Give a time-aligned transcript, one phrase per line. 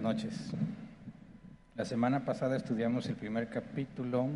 [0.00, 0.50] Buenas noches.
[1.74, 4.28] La semana pasada estudiamos el primer capítulo,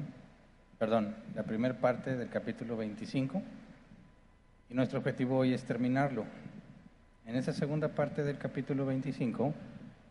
[0.77, 3.41] perdón, la primera parte del capítulo 25
[4.71, 6.25] y nuestro objetivo hoy es terminarlo.
[7.27, 9.55] En esa segunda parte del capítulo 25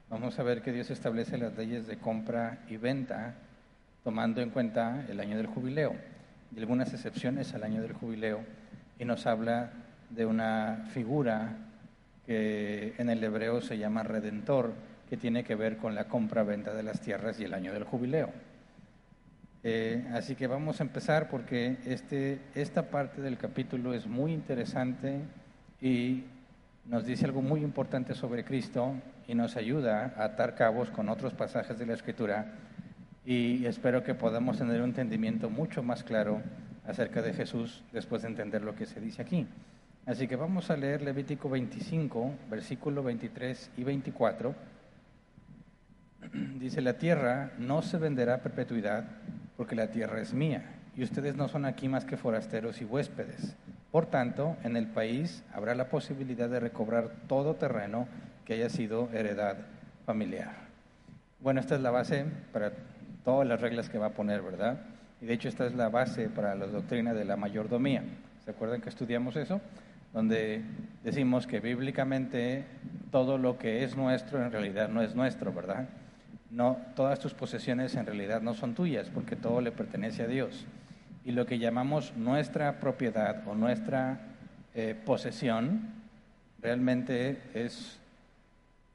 [0.09, 3.33] vamos a ver que Dios establece las leyes de compra y venta
[4.05, 5.93] tomando en cuenta el año del jubileo
[6.55, 8.39] y algunas excepciones al año del jubileo
[8.99, 9.71] y nos habla
[10.11, 11.57] de una figura
[12.25, 16.83] que en el hebreo se llama redentor, que tiene que ver con la compra-venta de
[16.83, 18.29] las tierras y el año del jubileo.
[19.61, 25.19] Eh, así que vamos a empezar porque este, esta parte del capítulo es muy interesante
[25.81, 26.23] y
[26.85, 28.93] nos dice algo muy importante sobre Cristo
[29.27, 32.53] y nos ayuda a atar cabos con otros pasajes de la Escritura
[33.25, 36.41] y espero que podamos tener un entendimiento mucho más claro
[36.87, 39.45] acerca de Jesús después de entender lo que se dice aquí.
[40.05, 44.70] Así que vamos a leer Levítico 25, versículo 23 y 24
[46.59, 49.05] dice, la tierra no se venderá a perpetuidad
[49.57, 50.63] porque la tierra es mía
[50.95, 53.55] y ustedes no son aquí más que forasteros y huéspedes.
[53.91, 58.07] Por tanto, en el país habrá la posibilidad de recobrar todo terreno
[58.45, 59.57] que haya sido heredad
[60.05, 60.53] familiar.
[61.39, 62.71] Bueno, esta es la base para
[63.23, 64.79] todas las reglas que va a poner, ¿verdad?
[65.21, 68.03] Y de hecho esta es la base para la doctrina de la mayordomía.
[68.45, 69.61] ¿Se acuerdan que estudiamos eso?
[70.13, 70.61] Donde
[71.03, 72.65] decimos que bíblicamente
[73.11, 75.87] todo lo que es nuestro en realidad no es nuestro, ¿verdad?
[76.51, 80.65] No, todas tus posesiones en realidad no son tuyas, porque todo le pertenece a Dios.
[81.23, 84.19] Y lo que llamamos nuestra propiedad o nuestra
[84.75, 85.81] eh, posesión
[86.61, 87.99] realmente es,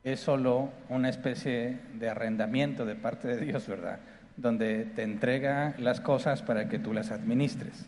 [0.05, 4.01] es solo una especie de arrendamiento de parte de Dios, ¿verdad?
[4.37, 7.87] Donde te entrega las cosas para que tú las administres.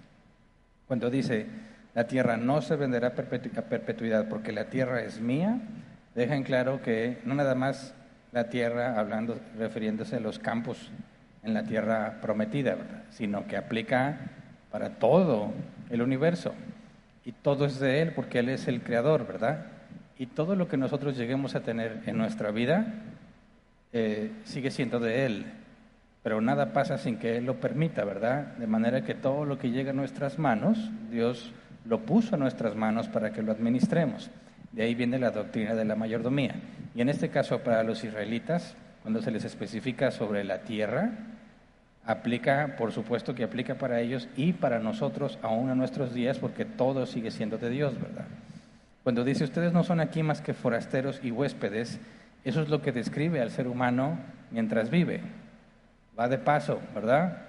[0.87, 1.47] Cuando dice,
[1.95, 5.61] la tierra no se venderá a perpetuidad porque la tierra es mía,
[6.15, 7.95] deja en claro que no nada más
[8.33, 10.91] la tierra, hablando, refiriéndose a los campos
[11.43, 12.77] en la tierra prometida,
[13.11, 14.19] sino que aplica
[14.71, 15.53] para todo
[15.91, 16.53] el universo.
[17.25, 19.67] Y todo es de Él porque Él es el creador, ¿verdad?
[20.19, 22.95] Y todo lo que nosotros lleguemos a tener en nuestra vida
[23.93, 25.47] eh, sigue siendo de Él.
[26.23, 28.57] Pero nada pasa sin que Él lo permita, ¿verdad?
[28.57, 31.53] De manera que todo lo que llega a nuestras manos, Dios
[31.85, 34.31] lo puso a nuestras manos para que lo administremos.
[34.73, 36.55] De ahí viene la doctrina de la mayordomía.
[36.95, 41.13] Y en este caso para los israelitas, cuando se les especifica sobre la tierra,
[42.05, 46.65] aplica, por supuesto que aplica para ellos y para nosotros aún en nuestros días, porque
[46.65, 48.27] todo sigue siendo de Dios, ¿verdad?
[49.05, 52.01] Cuando dice, ustedes no son aquí más que forasteros y huéspedes,
[52.45, 54.19] eso es lo que describe al ser humano
[54.51, 55.21] mientras vive.
[56.19, 57.43] Va de paso, ¿verdad?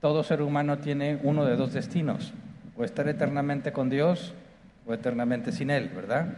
[0.00, 2.32] Todo ser humano tiene uno de dos destinos,
[2.76, 4.34] o estar eternamente con Dios
[4.86, 6.34] o eternamente sin Él, ¿verdad?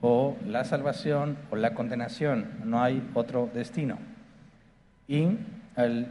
[0.00, 3.98] O la salvación o la condenación, no hay otro destino.
[5.08, 5.38] Y
[5.76, 6.08] al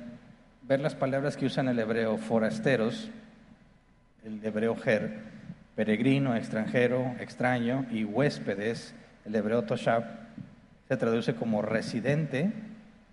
[0.63, 3.09] ver las palabras que usan el hebreo forasteros,
[4.23, 5.19] el hebreo ger,
[5.75, 8.94] peregrino, extranjero, extraño, y huéspedes,
[9.25, 10.03] el hebreo toshab,
[10.88, 12.51] se traduce como residente,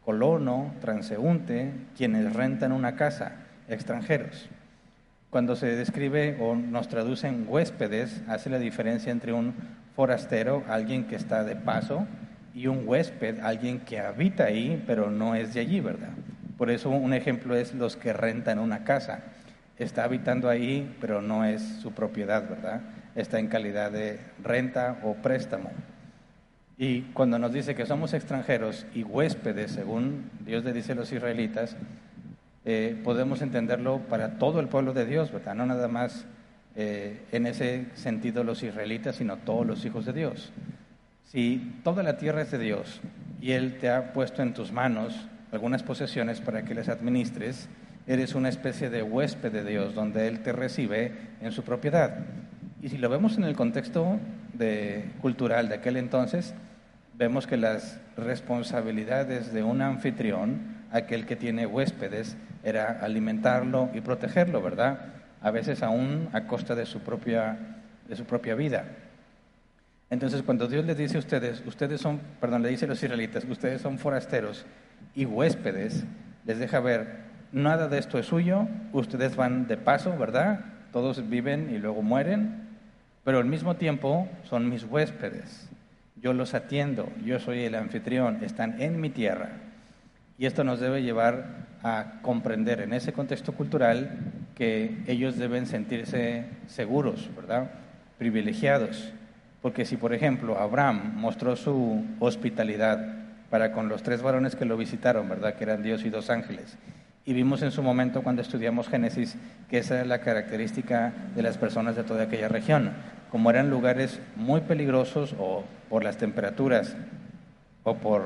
[0.04, 3.32] colono, transeúnte, quienes rentan una casa,
[3.68, 4.48] extranjeros.
[5.30, 9.54] Cuando se describe o nos traducen huéspedes, hace la diferencia entre un
[9.94, 12.06] forastero, alguien que está de paso,
[12.52, 16.10] y un huésped, alguien que habita ahí, pero no es de allí, ¿verdad?
[16.58, 19.20] Por eso un ejemplo es los que rentan una casa.
[19.78, 22.80] Está habitando ahí, pero no es su propiedad, ¿verdad?
[23.14, 25.70] Está en calidad de renta o préstamo.
[26.76, 31.12] Y cuando nos dice que somos extranjeros y huéspedes, según Dios le dice a los
[31.12, 31.76] israelitas,
[32.64, 35.54] eh, podemos entenderlo para todo el pueblo de Dios, ¿verdad?
[35.54, 36.26] No nada más
[36.76, 40.52] eh, en ese sentido los israelitas, sino todos los hijos de Dios.
[41.24, 43.00] Si toda la tierra es de Dios
[43.40, 47.68] y Él te ha puesto en tus manos algunas posesiones para que las administres,
[48.06, 52.18] eres una especie de huésped de Dios, donde Él te recibe en su propiedad.
[52.82, 54.18] Y si lo vemos en el contexto
[54.54, 56.54] de, cultural de aquel entonces,
[57.14, 64.60] vemos que las responsabilidades de un anfitrión, aquel que tiene huéspedes, era alimentarlo y protegerlo,
[64.62, 65.00] ¿verdad?
[65.40, 67.58] A veces aún a costa de su propia,
[68.08, 68.84] de su propia vida.
[70.10, 73.44] Entonces, cuando Dios les dice a ustedes, ustedes son, perdón, le dice a los israelitas,
[73.44, 74.66] ustedes son forasteros
[75.14, 76.04] y huéspedes,
[76.44, 80.60] les deja ver, nada de esto es suyo, ustedes van de paso, ¿verdad?
[80.92, 82.68] Todos viven y luego mueren,
[83.22, 85.68] pero al mismo tiempo son mis huéspedes.
[86.16, 89.50] Yo los atiendo, yo soy el anfitrión, están en mi tierra.
[90.40, 94.16] Y esto nos debe llevar a comprender en ese contexto cultural
[94.54, 97.70] que ellos deben sentirse seguros, ¿verdad?
[98.16, 99.12] Privilegiados.
[99.60, 103.16] Porque si, por ejemplo, Abraham mostró su hospitalidad
[103.50, 105.56] para con los tres varones que lo visitaron, ¿verdad?
[105.56, 106.78] Que eran Dios y dos ángeles.
[107.26, 109.36] Y vimos en su momento cuando estudiamos Génesis
[109.68, 112.92] que esa era la característica de las personas de toda aquella región.
[113.30, 116.96] Como eran lugares muy peligrosos o por las temperaturas
[117.84, 118.22] o por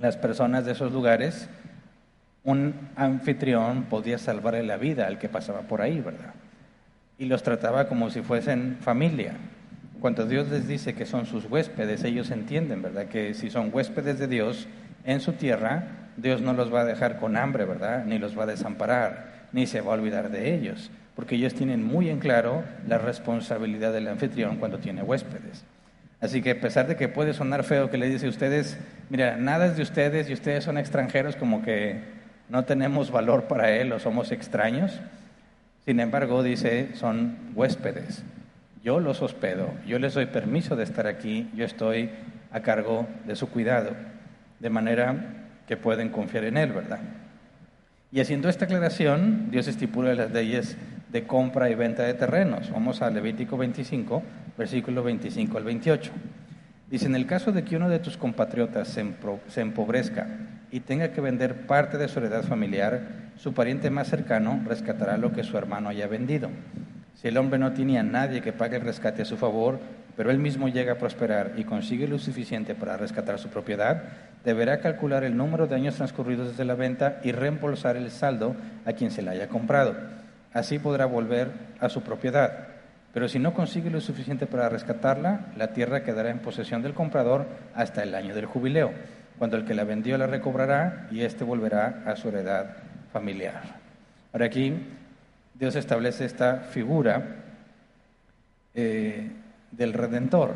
[0.00, 1.48] las personas de esos lugares,
[2.44, 6.34] un anfitrión podía salvarle la vida al que pasaba por ahí, ¿verdad?
[7.18, 9.34] Y los trataba como si fuesen familia.
[10.00, 13.06] Cuando Dios les dice que son sus huéspedes, ellos entienden, ¿verdad?
[13.06, 14.66] Que si son huéspedes de Dios
[15.04, 15.84] en su tierra,
[16.16, 18.04] Dios no los va a dejar con hambre, ¿verdad?
[18.06, 21.84] Ni los va a desamparar, ni se va a olvidar de ellos, porque ellos tienen
[21.84, 25.64] muy en claro la responsabilidad del anfitrión cuando tiene huéspedes.
[26.22, 28.78] Así que a pesar de que puede sonar feo que le dice a ustedes,
[29.10, 32.00] mira, nada es de ustedes y ustedes son extranjeros, como que
[32.48, 34.98] no tenemos valor para él o somos extraños,
[35.84, 38.22] sin embargo dice, son huéspedes.
[38.82, 42.08] Yo los hospedo, yo les doy permiso de estar aquí, yo estoy
[42.50, 43.90] a cargo de su cuidado,
[44.58, 45.14] de manera
[45.68, 47.00] que pueden confiar en él, ¿verdad?
[48.12, 50.76] Y haciendo esta aclaración, Dios estipula las leyes
[51.12, 52.70] de compra y venta de terrenos.
[52.70, 54.22] Vamos a Levítico 25,
[54.56, 56.10] versículo 25 al 28.
[56.90, 60.26] Dice, en el caso de que uno de tus compatriotas se empobrezca
[60.72, 63.00] y tenga que vender parte de su heredad familiar,
[63.36, 66.50] su pariente más cercano rescatará lo que su hermano haya vendido.
[67.14, 69.78] Si el hombre no tenía nadie que pague el rescate a su favor,
[70.16, 74.02] pero él mismo llega a prosperar y consigue lo suficiente para rescatar su propiedad,
[74.44, 78.92] deberá calcular el número de años transcurridos desde la venta y reembolsar el saldo a
[78.94, 79.94] quien se la haya comprado.
[80.52, 81.48] Así podrá volver
[81.78, 82.69] a su propiedad.
[83.12, 87.46] Pero si no consigue lo suficiente para rescatarla, la tierra quedará en posesión del comprador
[87.74, 88.92] hasta el año del jubileo,
[89.38, 92.76] cuando el que la vendió la recobrará y éste volverá a su heredad
[93.12, 93.62] familiar.
[94.32, 94.74] Ahora aquí
[95.54, 97.36] Dios establece esta figura
[98.74, 99.28] eh,
[99.72, 100.54] del redentor.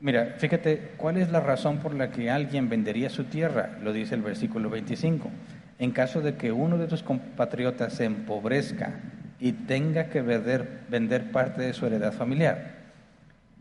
[0.00, 3.78] Mira, fíjate, ¿cuál es la razón por la que alguien vendería su tierra?
[3.82, 5.30] Lo dice el versículo 25.
[5.78, 9.00] En caso de que uno de tus compatriotas se empobrezca
[9.42, 12.76] y tenga que vender, vender parte de su heredad familiar.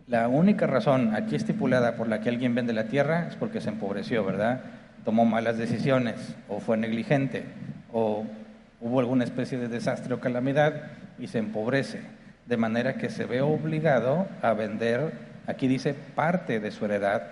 [0.05, 3.69] La única razón aquí estipulada por la que alguien vende la tierra es porque se
[3.69, 4.61] empobreció, ¿verdad?
[5.03, 7.45] Tomó malas decisiones o fue negligente
[7.91, 8.25] o
[8.79, 10.83] hubo alguna especie de desastre o calamidad
[11.17, 12.01] y se empobrece,
[12.45, 15.13] de manera que se ve obligado a vender,
[15.47, 17.23] aquí dice, parte de su heredad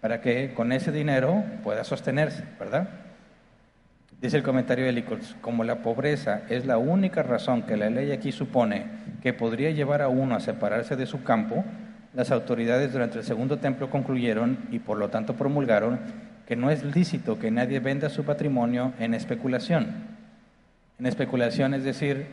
[0.00, 2.88] para que con ese dinero pueda sostenerse, ¿verdad?
[4.24, 8.10] Dice el comentario de Licols, como la pobreza es la única razón que la ley
[8.10, 8.86] aquí supone
[9.22, 11.62] que podría llevar a uno a separarse de su campo,
[12.14, 16.00] las autoridades durante el segundo templo concluyeron y por lo tanto promulgaron
[16.46, 19.88] que no es lícito que nadie venda su patrimonio en especulación.
[20.98, 22.24] En especulación es decir,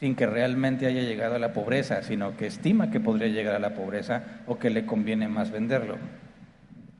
[0.00, 3.58] sin que realmente haya llegado a la pobreza, sino que estima que podría llegar a
[3.58, 5.98] la pobreza o que le conviene más venderlo.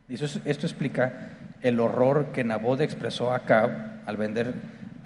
[0.06, 1.30] Esto explica
[1.62, 3.46] el horror que Nabot expresó a
[4.06, 4.54] al, vender,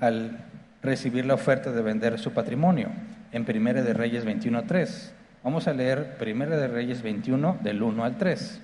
[0.01, 0.39] al
[0.83, 2.91] recibir la oferta de vender su patrimonio
[3.33, 5.11] en Primera de Reyes 21.3.
[5.45, 8.63] Vamos a leer Primera de Reyes 21 del 1 al 3.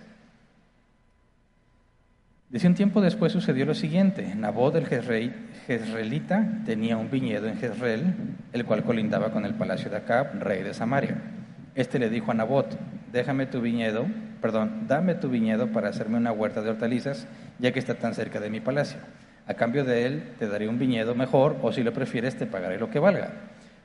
[2.50, 4.34] Dice un tiempo después sucedió lo siguiente.
[4.36, 8.14] Nabot el jezreelita tenía un viñedo en Jezreel,
[8.52, 11.16] el cual colindaba con el palacio de Acab, rey de Samaria.
[11.74, 12.78] Este le dijo a Nabot,
[13.10, 14.06] déjame tu viñedo,
[14.40, 17.26] perdón, dame tu viñedo para hacerme una huerta de hortalizas,
[17.58, 19.00] ya que está tan cerca de mi palacio.
[19.46, 22.78] A cambio de él te daré un viñedo mejor, o si lo prefieres te pagaré
[22.78, 23.30] lo que valga.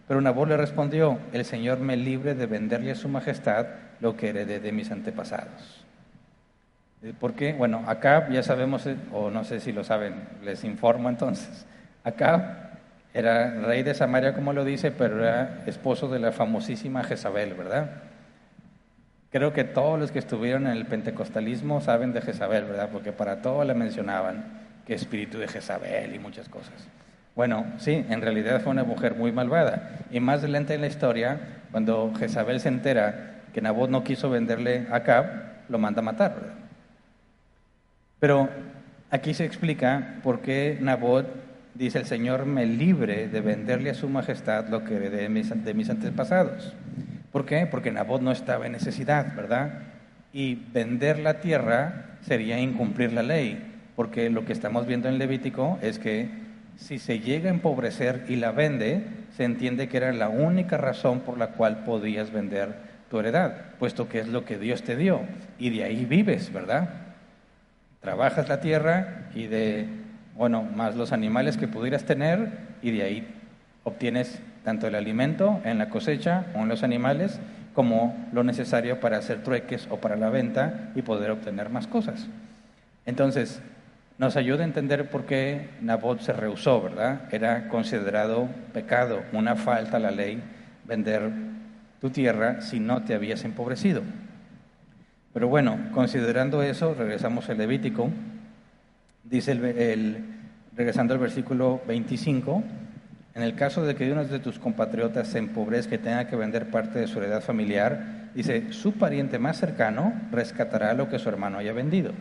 [0.08, 3.68] Pero Nabot le respondió, el Señor me libre de venderle a su majestad
[4.00, 5.86] lo que heredé de mis antepasados.
[7.04, 7.54] Eh, ¿Por qué?
[7.54, 11.66] Bueno, Acab ya sabemos, eh, o no sé si lo saben, les informo entonces.
[12.04, 12.70] Acab
[13.14, 17.90] era rey de Samaria, como lo dice, pero era esposo de la famosísima Jezabel, ¿verdad?
[19.32, 22.90] Creo que todos los que estuvieron en el pentecostalismo saben de Jezabel, ¿verdad?
[22.92, 26.74] Porque para todo le mencionaban que espíritu de Jezabel y muchas cosas.
[27.36, 30.00] Bueno, sí, en realidad fue una mujer muy malvada.
[30.10, 34.88] Y más adelante en la historia, cuando Jezabel se entera que Nabot no quiso venderle
[34.90, 35.26] a Acab,
[35.70, 36.34] lo manda a matar.
[38.20, 38.50] Pero
[39.12, 41.28] aquí se explica por qué Nabot
[41.76, 45.64] dice el Señor me libre de venderle a su majestad lo que heredé de mis,
[45.64, 46.74] de mis antepasados.
[47.32, 47.68] ¿Por qué?
[47.68, 49.84] Porque Nabot no estaba en necesidad, ¿verdad?
[50.34, 53.69] Y vender la tierra sería incumplir la ley,
[54.00, 56.30] porque lo que estamos viendo en Levítico es que
[56.78, 59.04] si se llega a empobrecer y la vende,
[59.36, 62.76] se entiende que era la única razón por la cual podías vender
[63.10, 65.20] tu heredad, puesto que es lo que Dios te dio,
[65.58, 66.92] y de ahí vives, ¿verdad?
[68.00, 69.88] Trabajas la tierra y de
[70.34, 72.52] bueno, más los animales que pudieras tener
[72.82, 73.28] y de ahí
[73.84, 77.42] obtienes tanto el alimento en la cosecha o en los animales
[77.74, 82.30] como lo necesario para hacer trueques o para la venta y poder obtener más cosas.
[83.06, 83.62] Entonces,
[84.20, 87.22] nos ayuda a entender por qué Nabot se rehusó, ¿verdad?
[87.32, 90.44] Era considerado pecado, una falta a la ley,
[90.84, 91.32] vender
[92.02, 94.02] tu tierra si no te habías empobrecido.
[95.34, 98.10] Pero bueno, considerando eso, regresamos al Levítico,
[99.24, 100.18] dice el,
[100.76, 102.62] regresando al versículo 25,
[103.36, 106.70] en el caso de que uno de tus compatriotas se empobrezca y tenga que vender
[106.70, 111.60] parte de su heredad familiar, dice, su pariente más cercano rescatará lo que su hermano
[111.60, 112.12] haya vendido.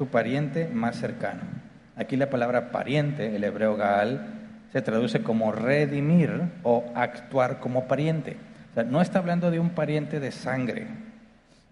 [0.00, 1.42] Su pariente más cercano.
[1.94, 4.28] Aquí la palabra pariente, el hebreo gaal,
[4.72, 8.38] se traduce como redimir o actuar como pariente.
[8.70, 10.86] O sea, no está hablando de un pariente de sangre,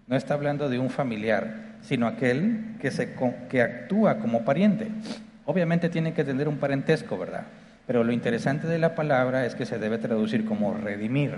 [0.05, 3.15] no está hablando de un familiar, sino aquel que, se,
[3.49, 4.89] que actúa como pariente.
[5.45, 7.45] Obviamente tiene que tener un parentesco, ¿verdad?
[7.87, 11.33] Pero lo interesante de la palabra es que se debe traducir como redimir.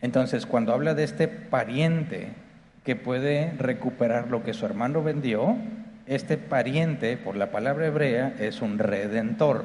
[0.00, 2.30] Entonces, cuando habla de este pariente
[2.82, 5.56] que puede recuperar lo que su hermano vendió,
[6.14, 9.64] este pariente, por la palabra hebrea, es un redentor.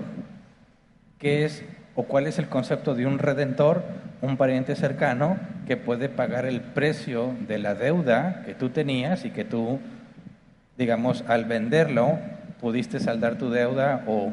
[1.20, 1.64] ¿Qué es
[1.96, 3.84] o cuál es el concepto de un redentor?
[4.22, 9.32] Un pariente cercano que puede pagar el precio de la deuda que tú tenías y
[9.32, 9.80] que tú,
[10.78, 12.20] digamos, al venderlo,
[12.62, 14.32] pudiste saldar tu deuda o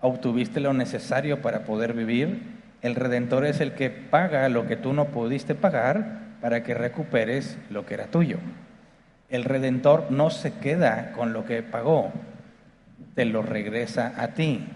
[0.00, 2.42] obtuviste lo necesario para poder vivir.
[2.82, 7.58] El redentor es el que paga lo que tú no pudiste pagar para que recuperes
[7.70, 8.38] lo que era tuyo.
[9.28, 12.12] El redentor no se queda con lo que pagó,
[13.14, 14.66] te lo regresa a ti.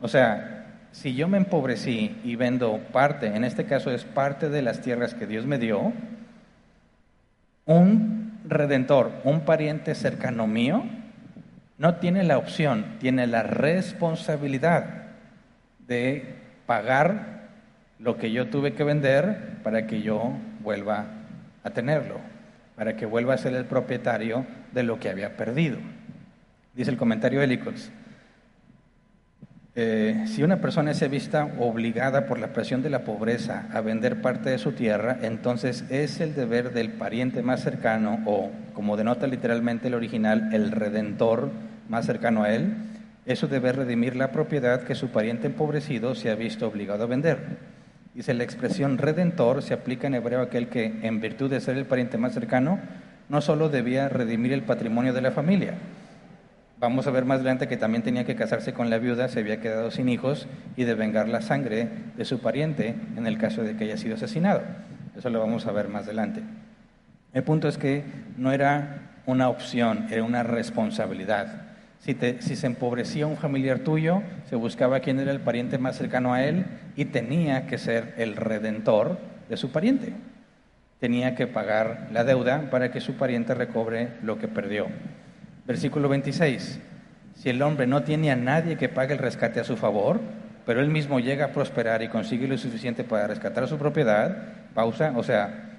[0.00, 4.62] O sea, si yo me empobrecí y vendo parte, en este caso es parte de
[4.62, 5.92] las tierras que Dios me dio,
[7.64, 10.84] un redentor, un pariente cercano mío,
[11.78, 15.04] no tiene la opción, tiene la responsabilidad
[15.86, 17.48] de pagar
[17.98, 21.06] lo que yo tuve que vender para que yo vuelva
[21.64, 22.16] a tenerlo,
[22.76, 25.78] para que vuelva a ser el propietario de lo que había perdido.
[26.74, 27.60] Dice el comentario de.
[29.74, 34.20] Eh, si una persona se vista obligada por la presión de la pobreza a vender
[34.20, 39.26] parte de su tierra, entonces es el deber del pariente más cercano o, como denota
[39.26, 41.50] literalmente el original, el redentor
[41.88, 42.74] más cercano a él,
[43.24, 47.38] eso debe redimir la propiedad que su pariente empobrecido se ha visto obligado a vender.
[48.14, 51.76] Dice, la expresión redentor se aplica en hebreo a aquel que, en virtud de ser
[51.76, 52.78] el pariente más cercano,
[53.28, 55.74] no solo debía redimir el patrimonio de la familia,
[56.82, 59.60] Vamos a ver más adelante que también tenía que casarse con la viuda, se había
[59.60, 63.76] quedado sin hijos y de vengar la sangre de su pariente en el caso de
[63.76, 64.62] que haya sido asesinado.
[65.16, 66.42] Eso lo vamos a ver más adelante.
[67.34, 68.02] El punto es que
[68.36, 71.71] no era una opción, era una responsabilidad.
[72.02, 76.42] Si, se empobrecía un familiar tuyo, se buscaba quién era el pariente más cercano a
[76.42, 76.64] él
[76.96, 79.18] y tenía que ser el redentor
[79.48, 80.12] de su pariente.
[80.98, 84.88] Tenía que pagar la deuda para que su pariente recobre lo que perdió.
[85.64, 86.80] Versículo 26.
[87.36, 90.20] Si el hombre no tiene a nadie que pague el rescate a su favor,
[90.66, 94.38] pero él mismo llega a prosperar y consigue lo suficiente para rescatar su propiedad,
[94.74, 95.71] pausa, o sea,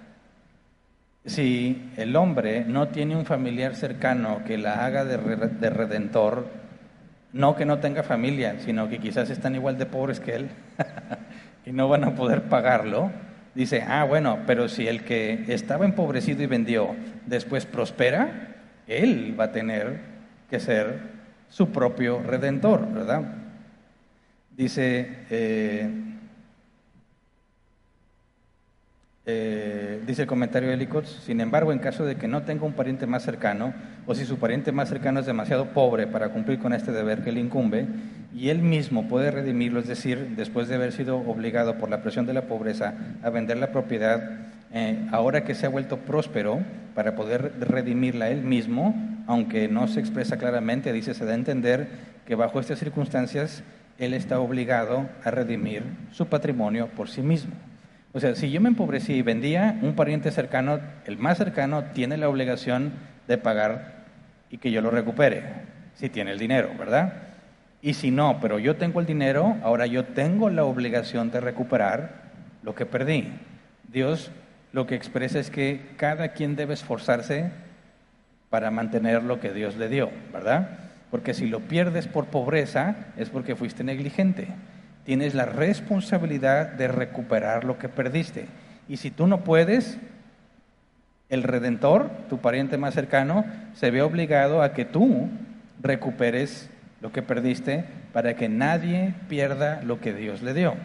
[1.26, 6.48] si el hombre no tiene un familiar cercano que la haga de, de redentor,
[7.32, 10.50] no que no tenga familia, sino que quizás están igual de pobres que él
[11.66, 13.12] y no van a poder pagarlo,
[13.56, 18.56] dice, ah, bueno, pero si el que estaba empobrecido y vendió después prospera,
[18.88, 20.00] él va a tener
[20.50, 21.00] que ser
[21.50, 23.24] su propio redentor, ¿verdad?
[24.52, 25.90] Dice, eh,
[29.26, 32.74] eh, dice el comentario de Licots, sin embargo, en caso de que no tenga un
[32.74, 33.74] pariente más cercano,
[34.06, 37.32] o si su pariente más cercano es demasiado pobre para cumplir con este deber que
[37.32, 37.86] le incumbe,
[38.36, 42.26] y él mismo puede redimirlo, es decir, después de haber sido obligado por la presión
[42.26, 44.40] de la pobreza a vender la propiedad,
[44.74, 46.60] eh, ahora que se ha vuelto próspero,
[46.94, 48.94] para poder redimirla él mismo,
[49.26, 51.88] aunque no se expresa claramente, dice, se da a entender
[52.26, 53.64] que bajo estas circunstancias
[54.00, 57.54] él está obligado a redimir su patrimonio por sí mismo.
[58.14, 62.16] O sea, si yo me empobrecí y vendía, un pariente cercano, el más cercano, tiene
[62.18, 62.94] la obligación
[63.28, 64.06] de pagar
[64.52, 65.44] y que yo lo recupere,
[65.96, 67.14] si tiene el dinero, ¿verdad?
[67.82, 72.22] Y si no, pero yo tengo el dinero, ahora yo tengo la obligación de recuperar
[72.62, 73.30] lo que perdí.
[73.92, 74.32] Dios
[74.74, 77.52] lo que expresa es que cada quien debe esforzarse
[78.50, 80.70] para mantener lo que Dios le dio, ¿verdad?
[81.10, 84.48] Porque si lo pierdes por pobreza es porque fuiste negligente.
[85.06, 88.46] Tienes la responsabilidad de recuperar lo que perdiste.
[88.88, 89.98] Y si tú no puedes,
[91.30, 95.30] el redentor, tu pariente más cercano, se ve obligado a que tú
[95.82, 96.70] recuperes
[97.02, 100.76] lo que perdiste para que nadie pierda lo que Dios le dio.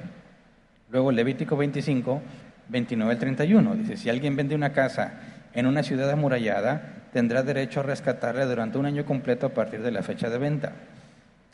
[0.90, 2.22] Luego Levítico 25
[2.68, 3.75] 29 al 31.
[3.76, 5.12] Dice, si alguien vende una casa
[5.54, 6.82] en una ciudad amurallada,
[7.12, 10.72] tendrá derecho a rescatarla durante un año completo a partir de la fecha de venta.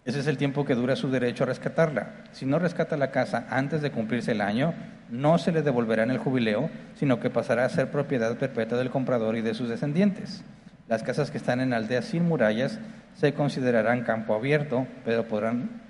[0.04, 2.10] Ese es el tiempo que dura su derecho a rescatarla.
[2.32, 4.74] Si no rescata la casa antes de cumplirse el año,
[5.10, 8.90] no se le devolverá en el jubileo, sino que pasará a ser propiedad perpetua del
[8.90, 10.44] comprador y de sus descendientes.
[10.88, 12.78] Las casas que están en aldeas sin murallas
[13.14, 15.80] se considerarán campo abierto, pero podrán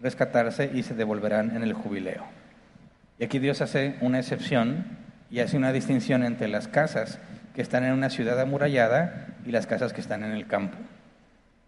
[0.00, 2.24] rescatarse y se devolverán en el jubileo.
[3.18, 4.84] Y aquí Dios hace una excepción
[5.30, 7.18] y hace una distinción entre las casas
[7.54, 10.76] que están en una ciudad amurallada y las casas que están en el campo.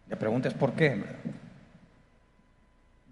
[0.08, 1.02] La pregunta es ¿por qué?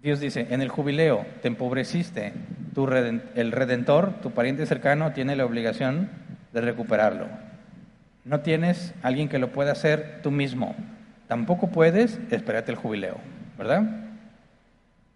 [0.05, 2.31] Dios dice, en el jubileo te empobreciste,
[2.75, 6.11] tu el redentor, tu pariente cercano, tiene la obligación
[6.53, 7.25] de recuperarlo.
[8.23, 10.75] No tienes alguien que lo pueda hacer tú mismo.
[11.27, 13.17] Tampoco puedes, espérate el jubileo,
[13.57, 13.81] ¿verdad?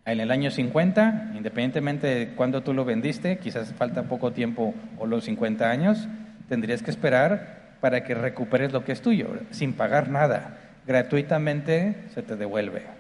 [0.06, 5.06] En el año 50, independientemente de cuándo tú lo vendiste, quizás falta poco tiempo o
[5.06, 6.08] los 50 años,
[6.48, 10.58] tendrías que esperar para que recuperes lo que es tuyo, sin pagar nada.
[10.88, 12.99] Gratuitamente se te devuelve.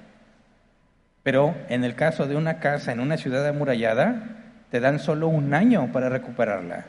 [1.30, 4.24] Pero en el caso de una casa en una ciudad amurallada,
[4.72, 6.86] te dan solo un año para recuperarla.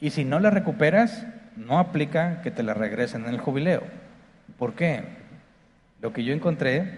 [0.00, 1.24] Y si no la recuperas,
[1.54, 3.84] no aplica que te la regresen en el jubileo.
[4.58, 5.04] ¿Por qué?
[6.02, 6.96] Lo que yo encontré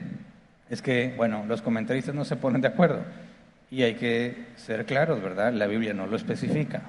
[0.70, 3.00] es que, bueno, los comentaristas no se ponen de acuerdo.
[3.70, 5.52] Y hay que ser claros, ¿verdad?
[5.52, 6.80] La Biblia no lo especifica.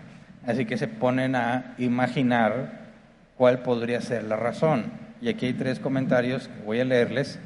[0.48, 2.88] Así que se ponen a imaginar
[3.36, 4.94] cuál podría ser la razón.
[5.22, 7.38] Y aquí hay tres comentarios que voy a leerles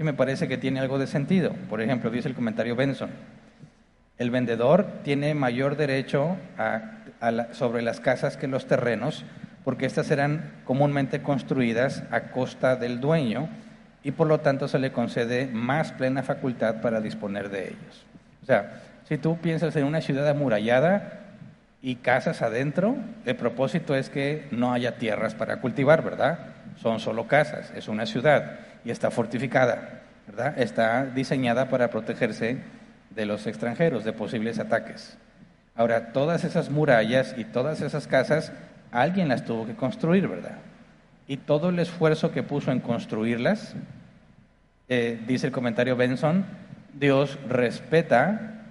[0.00, 1.52] que me parece que tiene algo de sentido.
[1.68, 3.10] Por ejemplo, dice el comentario Benson,
[4.16, 6.38] el vendedor tiene mayor derecho
[7.52, 9.26] sobre las casas que los terrenos,
[9.62, 13.50] porque éstas serán comúnmente construidas a costa del dueño
[14.02, 18.06] y por lo tanto se le concede más plena facultad para disponer de ellos.
[18.42, 21.20] O sea, si tú piensas en una ciudad amurallada
[21.82, 22.96] y casas adentro,
[23.26, 26.38] el propósito es que no haya tierras para cultivar, ¿verdad?
[26.80, 30.58] Son solo casas, es una ciudad y está fortificada, ¿verdad?
[30.58, 32.58] Está diseñada para protegerse
[33.10, 35.18] de los extranjeros, de posibles ataques.
[35.74, 38.52] Ahora, todas esas murallas y todas esas casas,
[38.92, 40.58] alguien las tuvo que construir, ¿verdad?
[41.26, 43.74] Y todo el esfuerzo que puso en construirlas,
[44.88, 46.44] eh, dice el comentario Benson,
[46.98, 48.64] Dios respeta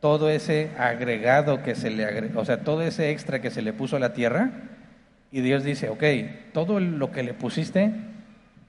[0.00, 3.72] todo ese agregado que se le agregó, o sea, todo ese extra que se le
[3.72, 4.50] puso a la tierra,
[5.32, 6.02] y Dios dice, ok,
[6.52, 7.92] todo lo que le pusiste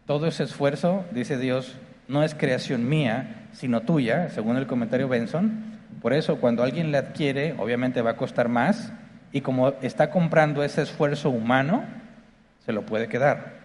[0.08, 1.76] todo ese esfuerzo, dice Dios,
[2.08, 5.78] no es creación mía, sino tuya, según el comentario Benson.
[6.02, 8.94] Por eso, cuando alguien le adquiere, obviamente va a costar más,
[9.34, 11.84] y como está comprando ese esfuerzo humano,
[12.66, 13.58] se lo puede quedar.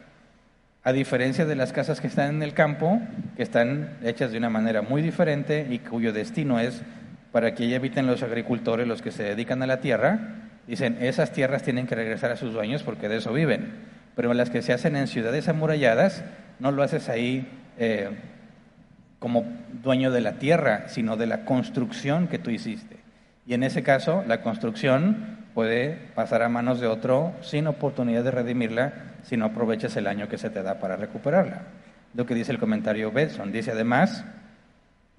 [0.82, 3.00] A diferencia de las casas que están en el campo,
[3.36, 6.82] que están hechas de una manera muy diferente y cuyo destino es
[7.30, 11.62] para que eviten los agricultores, los que se dedican a la tierra, dicen, esas tierras
[11.62, 14.96] tienen que regresar a sus dueños porque de eso viven pero las que se hacen
[14.96, 16.24] en ciudades amuralladas,
[16.58, 17.48] no lo haces ahí
[17.78, 18.10] eh,
[19.18, 19.44] como
[19.82, 22.96] dueño de la tierra, sino de la construcción que tú hiciste.
[23.46, 28.30] Y en ese caso, la construcción puede pasar a manos de otro sin oportunidad de
[28.30, 31.62] redimirla si no aprovechas el año que se te da para recuperarla.
[32.14, 33.52] Lo que dice el comentario Benson.
[33.52, 34.24] Dice además,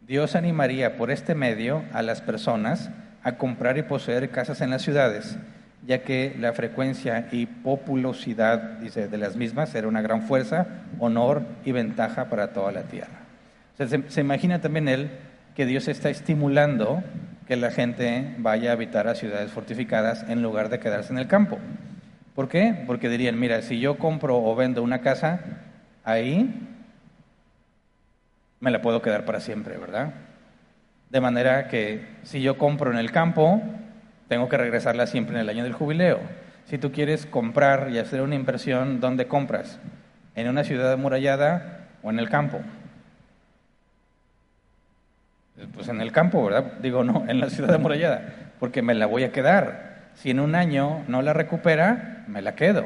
[0.06, 2.92] Dios animaría por este medio a las personas
[3.24, 5.38] a comprar y poseer casas en las ciudades
[5.86, 10.68] ya que la frecuencia y populosidad, dice, de las mismas era una gran fuerza,
[11.00, 13.20] honor y ventaja para toda la tierra.
[13.78, 15.10] se, imagina también él
[15.56, 17.04] que Dios está estimulando
[17.48, 21.28] que la gente vaya a habitar a ciudades fortificadas en lugar de quedarse en el
[21.28, 21.60] campo.
[22.34, 22.84] ¿Por qué?
[22.88, 25.42] Porque dirían, mira, si yo compro o vendo una casa,
[26.06, 26.68] ahí
[28.62, 30.14] me la puedo quedar para siempre, ¿verdad?
[31.14, 33.62] De manera que si yo compro en el campo,
[34.28, 36.20] tengo que regresarla siempre en el año del jubileo.
[36.66, 39.80] Si tú quieres comprar y hacer una inversión, ¿dónde compras?
[40.34, 42.62] ¿En una ciudad amurallada o en el campo?
[45.76, 46.80] Pues en el campo, ¿verdad?
[46.82, 50.10] Digo, no, en la ciudad amurallada, porque me la voy a quedar.
[50.16, 52.86] Si en un año no la recupera, me la quedo.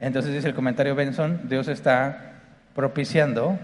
[0.00, 2.32] Entonces dice el comentario Benson, Dios está
[2.74, 3.60] propiciando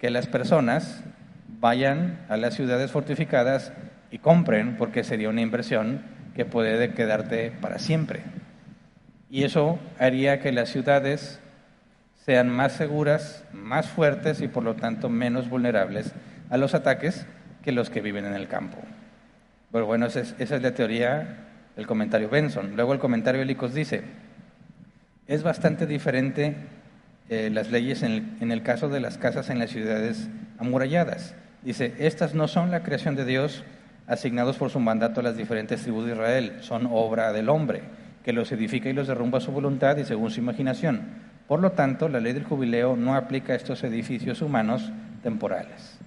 [0.00, 1.04] que las personas
[1.60, 3.72] vayan a las ciudades fortificadas
[4.10, 6.02] y compren, porque sería una inversión
[6.34, 8.20] que puede quedarte para siempre.
[9.30, 11.40] Y eso haría que las ciudades
[12.24, 16.12] sean más seguras, más fuertes y por lo tanto menos vulnerables
[16.50, 17.26] a los ataques
[17.62, 18.78] que los que viven en el campo.
[19.72, 22.76] Pero bueno, esa es, la teoría del comentario Benson.
[22.76, 24.02] Luego el comentario Helicos dice,
[25.26, 26.54] es bastante diferente
[27.28, 31.34] eh, las leyes en el caso de las casas en las ciudades amuralladas.
[31.66, 33.64] Dice, estas no son la creación de Dios,
[34.06, 36.58] asignados por su mandato a las diferentes tribus de Israel.
[36.60, 37.82] Son obra del hombre,
[38.24, 41.00] que los edifica y los derrumba a su voluntad y según su imaginación.
[41.48, 44.92] Por lo tanto, la ley del jubileo no aplica a estos edificios humanos
[45.24, 45.98] temporales.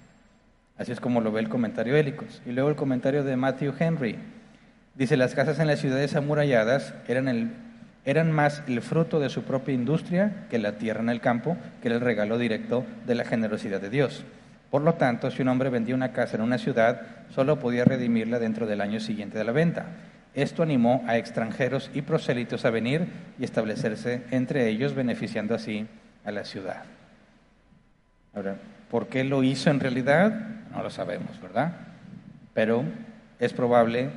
[0.78, 2.40] Así es como lo ve el comentario Hélicos.
[2.46, 4.18] Y luego el comentario de Matthew Henry.
[4.94, 7.50] Dice, las casas en las ciudades amuralladas eran, el,
[8.06, 11.88] eran más el fruto de su propia industria que la tierra en el campo, que
[11.88, 14.24] era el regalo directo de la generosidad de Dios.
[14.70, 18.38] Por lo tanto, si un hombre vendía una casa en una ciudad, solo podía redimirla
[18.38, 19.86] dentro del año siguiente de la venta.
[20.32, 25.88] Esto animó a extranjeros y prosélitos a venir y establecerse entre ellos, beneficiando así
[26.24, 26.84] a la ciudad.
[28.32, 28.56] Ahora,
[28.90, 30.32] ¿por qué lo hizo en realidad?
[30.70, 31.72] No lo sabemos, ¿verdad?
[32.54, 32.84] Pero
[33.40, 34.10] es probable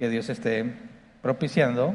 [0.00, 0.64] que Dios esté
[1.20, 1.94] propiciando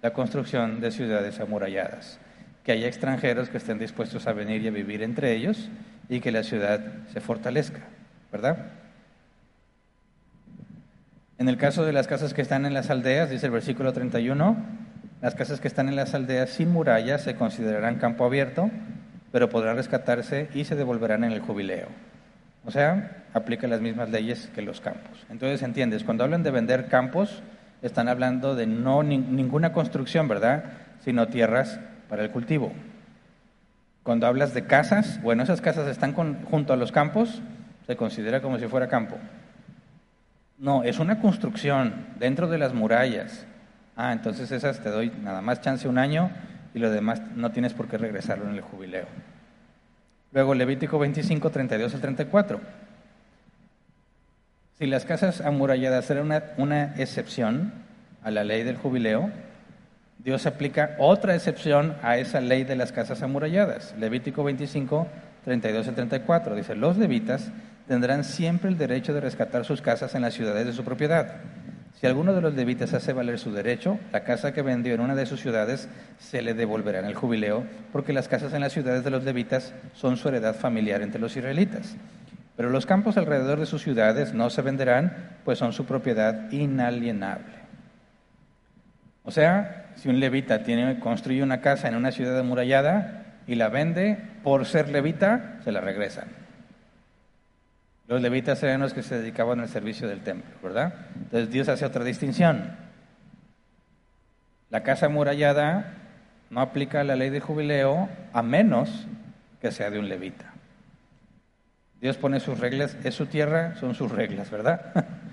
[0.00, 2.18] la construcción de ciudades amuralladas,
[2.62, 5.68] que haya extranjeros que estén dispuestos a venir y a vivir entre ellos
[6.08, 6.80] y que la ciudad
[7.12, 7.80] se fortalezca,
[8.32, 8.72] ¿verdad?
[11.38, 14.56] En el caso de las casas que están en las aldeas, dice el versículo 31,
[15.20, 18.70] las casas que están en las aldeas sin murallas se considerarán campo abierto,
[19.32, 21.88] pero podrán rescatarse y se devolverán en el jubileo.
[22.64, 25.26] O sea, aplica las mismas leyes que los campos.
[25.28, 27.42] Entonces, entiendes, cuando hablan de vender campos,
[27.82, 30.64] están hablando de no ninguna construcción, ¿verdad?
[31.04, 32.72] Sino tierras para el cultivo.
[34.04, 37.40] Cuando hablas de casas, bueno, esas casas están junto a los campos,
[37.86, 39.16] se considera como si fuera campo.
[40.58, 43.46] No, es una construcción dentro de las murallas.
[43.96, 46.30] Ah, entonces esas te doy nada más chance un año
[46.74, 49.06] y lo demás no tienes por qué regresarlo en el jubileo.
[50.32, 52.60] Luego Levítico 25, 32 al 34.
[54.78, 57.72] Si las casas amuralladas eran una, una excepción
[58.22, 59.30] a la ley del jubileo,
[60.18, 63.94] Dios aplica otra excepción a esa ley de las casas amuralladas.
[63.98, 65.06] Levítico 25,
[65.44, 66.54] 32 al 34.
[66.54, 67.50] Dice, los levitas
[67.86, 71.36] tendrán siempre el derecho de rescatar sus casas en las ciudades de su propiedad.
[72.00, 75.14] Si alguno de los levitas hace valer su derecho, la casa que vendió en una
[75.14, 79.04] de sus ciudades se le devolverá en el jubileo, porque las casas en las ciudades
[79.04, 81.96] de los levitas son su heredad familiar entre los israelitas.
[82.56, 87.63] Pero los campos alrededor de sus ciudades no se venderán, pues son su propiedad inalienable.
[89.24, 93.68] O sea, si un levita tiene, construye una casa en una ciudad amurallada y la
[93.68, 96.28] vende, por ser levita, se la regresan.
[98.06, 100.94] Los levitas eran los que se dedicaban al servicio del templo, ¿verdad?
[101.16, 102.76] Entonces Dios hace otra distinción.
[104.68, 105.94] La casa amurallada
[106.50, 109.06] no aplica la ley de jubileo a menos
[109.62, 110.52] que sea de un levita.
[112.00, 114.92] Dios pone sus reglas, es su tierra, son sus reglas, ¿verdad?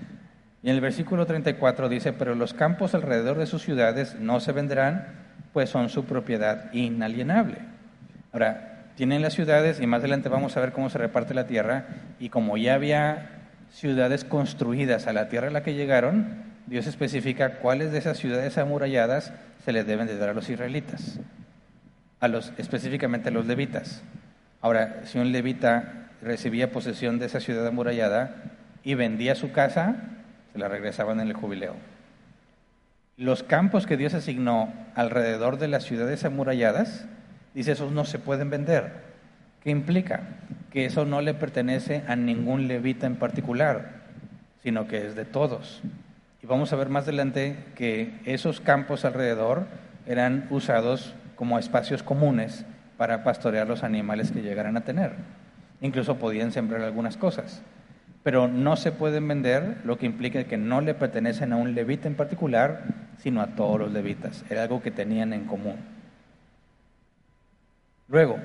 [0.63, 4.51] Y en el versículo 34 dice, pero los campos alrededor de sus ciudades no se
[4.51, 5.07] venderán,
[5.53, 7.57] pues son su propiedad inalienable.
[8.31, 11.85] Ahora, tienen las ciudades y más adelante vamos a ver cómo se reparte la tierra
[12.19, 13.29] y como ya había
[13.71, 18.57] ciudades construidas a la tierra a la que llegaron, Dios especifica cuáles de esas ciudades
[18.57, 19.33] amuralladas
[19.65, 21.19] se les deben de dar a los israelitas,
[22.19, 24.03] a los, específicamente a los levitas.
[24.61, 28.35] Ahora, si un levita recibía posesión de esa ciudad amurallada
[28.83, 29.95] y vendía su casa,
[30.53, 31.75] se la regresaban en el jubileo.
[33.17, 37.05] Los campos que Dios asignó alrededor de las ciudades amuralladas,
[37.53, 38.91] Dice, esos no se pueden vender.
[39.61, 40.21] ¿Qué implica?
[40.71, 44.01] Que eso no le pertenece a ningún levita en particular,
[44.63, 45.81] sino que es de todos.
[46.41, 49.67] Y vamos a ver más adelante que esos campos alrededor
[50.05, 52.65] eran usados como espacios comunes
[52.97, 55.13] para pastorear los animales que llegaran a tener.
[55.81, 57.61] Incluso podían sembrar algunas cosas.
[58.23, 62.07] Pero no se pueden vender, lo que implica que no le pertenecen a un levita
[62.07, 62.83] en particular,
[63.17, 64.45] sino a todos los levitas.
[64.49, 65.77] Era algo que tenían en común.
[68.07, 68.37] Luego,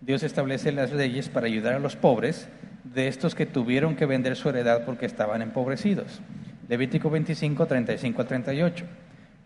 [0.00, 2.48] Dios establece las leyes para ayudar a los pobres
[2.84, 6.20] de estos que tuvieron que vender su heredad porque estaban empobrecidos.
[6.68, 8.84] Levítico 25, 35 a 38.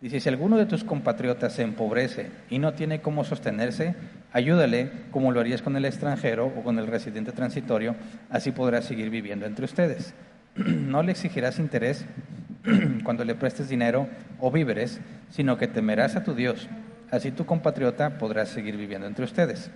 [0.01, 3.94] Dice, si alguno de tus compatriotas se empobrece y no tiene cómo sostenerse,
[4.33, 7.97] ayúdale como lo harías con el extranjero o con el residente transitorio,
[8.29, 10.14] así podrás seguir viviendo entre ustedes.
[10.57, 12.05] No le exigirás interés
[13.05, 14.09] cuando le prestes dinero
[14.40, 16.69] o víveres, sino que temerás a tu Dios
[17.11, 19.71] Así tu compatriota podrá seguir viviendo entre ustedes.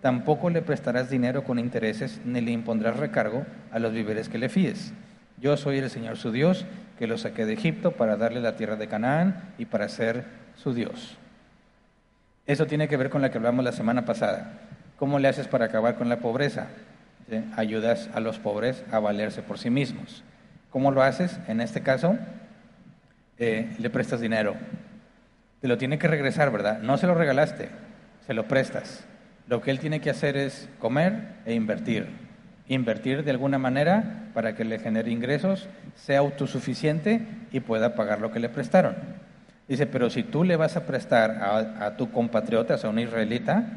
[0.00, 4.48] Tampoco le prestarás dinero con intereses ni le impondrás recargo a los víveres que le
[4.48, 4.92] fíes.
[5.38, 6.66] Yo soy el Señor su Dios,
[6.98, 10.24] que lo saqué de Egipto para darle la tierra de Canaán y para ser
[10.56, 11.16] su Dios.
[12.50, 14.58] Eso tiene que ver con lo que hablamos la semana pasada.
[14.98, 16.66] ¿Cómo le haces para acabar con la pobreza?
[17.56, 20.24] Ayudas a los pobres a valerse por sí mismos.
[20.70, 21.38] ¿Cómo lo haces?
[21.46, 22.18] En este caso,
[23.38, 24.56] eh, le prestas dinero
[25.60, 26.80] te lo tiene que regresar, ¿verdad?
[26.80, 27.68] No se lo regalaste,
[28.26, 29.04] se lo prestas.
[29.46, 32.08] Lo que él tiene que hacer es comer e invertir.
[32.66, 38.32] Invertir de alguna manera para que le genere ingresos, sea autosuficiente y pueda pagar lo
[38.32, 38.96] que le prestaron.
[39.70, 41.30] Dice, pero si tú le vas a prestar
[41.78, 43.68] a, tu compatriota, a un israelita,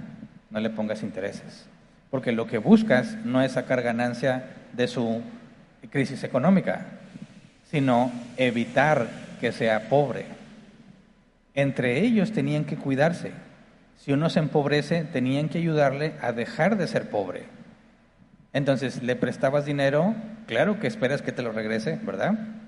[0.50, 1.68] no le pongas intereses.
[2.10, 5.22] Porque lo que buscas no es sacar ganancia de su
[5.92, 6.88] crisis económica,
[7.70, 9.06] sino evitar
[9.40, 10.26] que sea pobre.
[11.54, 13.32] Entre ellos tenían que cuidarse.
[14.00, 17.44] Si uno se empobrece, tenían que ayudarle a dejar de ser pobre.
[18.52, 20.16] Entonces, le prestabas dinero,
[20.48, 22.63] claro que esperas que te lo regrese, ¿verdad?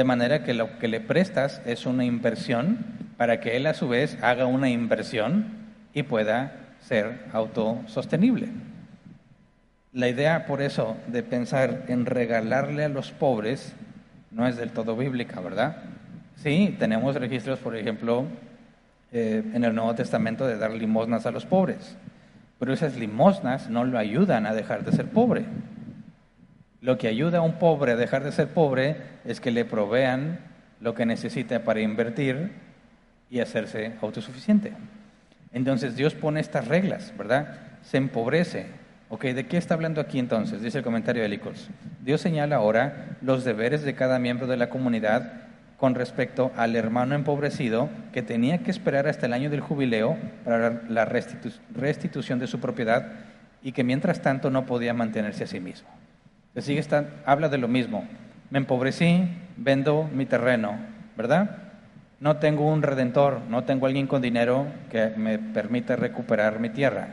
[0.00, 2.78] De manera que lo que le prestas es una inversión
[3.18, 5.44] para que él a su vez haga una inversión
[5.92, 8.48] y pueda ser autosostenible.
[9.92, 13.74] La idea, por eso, de pensar en regalarle a los pobres
[14.30, 15.76] no es del todo bíblica, ¿verdad?
[16.36, 18.24] Sí, tenemos registros, por ejemplo,
[19.12, 21.98] eh, en el Nuevo Testamento de dar limosnas a los pobres,
[22.58, 25.44] pero esas limosnas no lo ayudan a dejar de ser pobre.
[26.80, 30.38] Lo que ayuda a un pobre a dejar de ser pobre es que le provean
[30.80, 32.52] lo que necesita para invertir
[33.30, 34.72] y hacerse autosuficiente.
[35.52, 37.58] Entonces Dios pone estas reglas, ¿verdad?
[37.82, 38.66] Se empobrece.
[39.10, 40.62] Ok, ¿de qué está hablando aquí entonces?
[40.62, 41.68] Dice el comentario de Licos.
[42.02, 45.32] Dios señala ahora los deberes de cada miembro de la comunidad
[45.76, 50.82] con respecto al hermano empobrecido que tenía que esperar hasta el año del jubileo para
[50.88, 53.12] la restitución de su propiedad
[53.62, 55.88] y que mientras tanto no podía mantenerse a sí mismo.
[56.54, 56.84] Se sigue
[57.24, 58.06] habla de lo mismo.
[58.50, 60.78] Me empobrecí, vendo mi terreno,
[61.16, 61.70] ¿verdad?
[62.20, 67.08] no tengo un redentor, no tengo alguien con dinero que me permita recuperar mi tierra.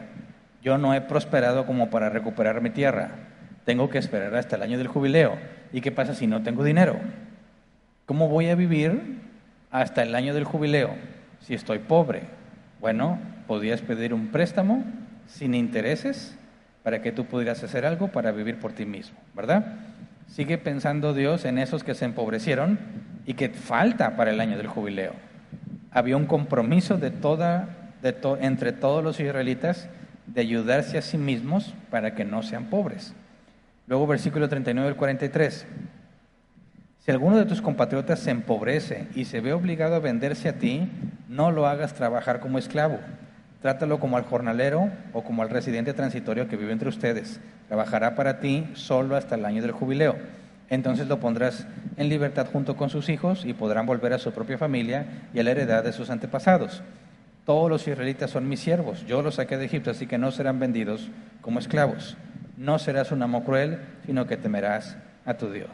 [0.62, 3.12] Yo no he prosperado como para recuperar mi tierra.
[3.64, 5.38] Tengo que esperar hasta el año del jubileo.
[5.72, 7.00] ¿Y qué pasa si no tengo dinero?
[8.06, 9.22] ¿Cómo voy a vivir
[9.72, 10.94] hasta el año del jubileo
[11.40, 12.24] si estoy pobre?
[12.82, 14.84] Bueno, podrías pedir un préstamo
[15.26, 16.38] sin intereses
[16.88, 19.74] para que tú pudieras hacer algo para vivir por ti mismo, ¿verdad?
[20.30, 22.80] Sigue pensando Dios en esos que se empobrecieron
[23.26, 25.12] y que falta para el año del jubileo.
[25.92, 27.68] Había un compromiso de toda,
[28.02, 29.90] de entre todos los israelitas
[30.28, 33.14] de ayudarse a sí mismos para que no sean pobres.
[33.88, 35.68] Luego versículo 39 al 43.
[37.00, 40.88] Si alguno de tus compatriotas se empobrece y se ve obligado a venderse a ti,
[41.28, 42.98] no lo hagas trabajar como esclavo.
[43.62, 47.40] Trátalo como al jornalero o como al residente transitorio que vive entre ustedes.
[47.68, 50.16] Trabajará para ti solo hasta el año del jubileo.
[50.70, 51.66] Entonces lo pondrás
[51.96, 55.44] en libertad junto con sus hijos y podrán volver a su propia familia y a
[55.44, 56.84] la heredad de sus antepasados.
[57.46, 59.06] Todos los israelitas son mis siervos.
[59.06, 61.10] Yo los saqué de Egipto, así que no serán vendidos
[61.42, 62.18] como esclavos.
[62.58, 65.70] No serás un amo cruel, sino que temerás a tu Dios.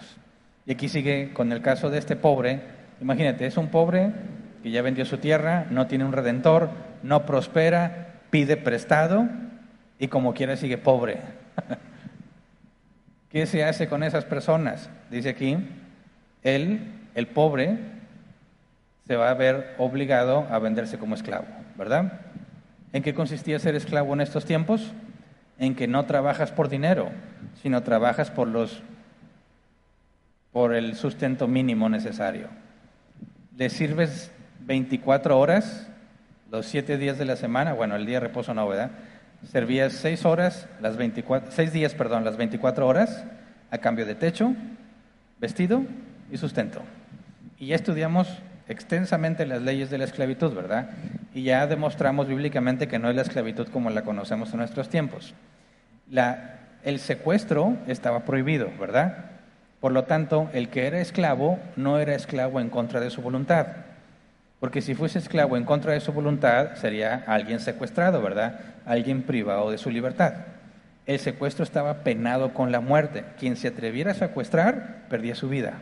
[0.68, 2.62] Y aquí sigue con el caso de este pobre.
[3.02, 4.12] Imagínate, es un pobre
[4.62, 6.70] que ya vendió su tierra, no tiene un redentor,
[7.04, 9.28] no prospera, pide prestado
[10.00, 11.20] y como quiera sigue pobre.
[13.30, 14.90] ¿Qué se hace con esas personas?
[15.12, 15.58] Dice aquí,
[16.44, 17.78] él, el pobre,
[19.08, 21.46] se va a ver obligado a venderse como esclavo,
[21.78, 22.22] ¿verdad?
[22.94, 24.94] ¿En qué consistía ser esclavo en estos tiempos?
[25.60, 27.10] En que no trabajas por dinero,
[27.62, 28.82] sino trabajas por los
[30.52, 32.48] por el sustento mínimo necesario.
[33.58, 35.90] Le sirves 24 horas,
[36.54, 38.92] los 7 días de la semana, bueno, el día de reposo no, ¿verdad?
[39.52, 43.24] servías seis horas, las 24, seis días, perdón, las 24 horas
[43.72, 44.54] a cambio de techo,
[45.40, 45.84] vestido
[46.32, 46.84] y sustento.
[47.58, 48.28] Y ya estudiamos
[48.68, 50.92] extensamente las leyes de la esclavitud, ¿verdad?
[51.34, 55.34] Y ya demostramos bíblicamente que no es la esclavitud como la conocemos en nuestros tiempos.
[56.84, 59.26] El secuestro estaba prohibido, ¿verdad?
[59.80, 63.66] Por lo tanto, el que era esclavo no era esclavo en contra de su voluntad.
[64.64, 68.62] Porque si fuese esclavo en contra de su voluntad, sería alguien secuestrado, ¿verdad?
[68.86, 70.36] Alguien privado de su libertad.
[71.06, 73.26] El secuestro estaba penado con la muerte.
[73.38, 75.74] Quien se atreviera a secuestrar perdía su vida.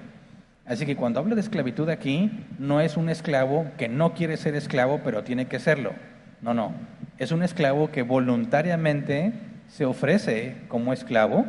[0.66, 4.56] Así que cuando hablo de esclavitud aquí, no es un esclavo que no quiere ser
[4.56, 5.94] esclavo, pero tiene que serlo.
[6.42, 6.74] No, no.
[7.20, 9.32] Es un esclavo que voluntariamente
[9.68, 11.46] se ofrece como esclavo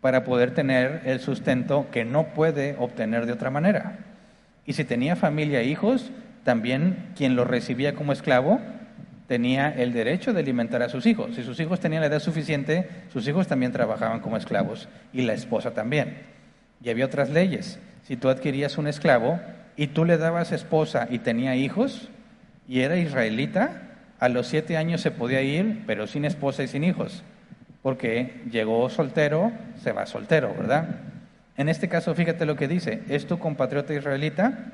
[0.00, 3.98] para poder tener el sustento que no puede obtener de otra manera.
[4.66, 6.12] Y si tenía familia e hijos,
[6.44, 8.60] también quien lo recibía como esclavo
[9.26, 11.34] tenía el derecho de alimentar a sus hijos.
[11.34, 15.32] Si sus hijos tenían la edad suficiente, sus hijos también trabajaban como esclavos y la
[15.32, 16.18] esposa también.
[16.82, 17.78] Y había otras leyes.
[18.02, 19.40] Si tú adquirías un esclavo
[19.76, 22.10] y tú le dabas esposa y tenía hijos
[22.68, 23.82] y era israelita,
[24.20, 27.24] a los siete años se podía ir, pero sin esposa y sin hijos,
[27.82, 29.52] porque llegó soltero,
[29.82, 31.00] se va soltero, ¿verdad?
[31.56, 34.72] En este caso, fíjate lo que dice, es tu compatriota israelita,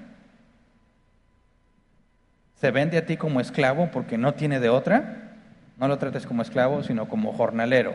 [2.60, 5.32] se vende a ti como esclavo porque no tiene de otra,
[5.78, 7.94] no lo trates como esclavo, sino como jornalero.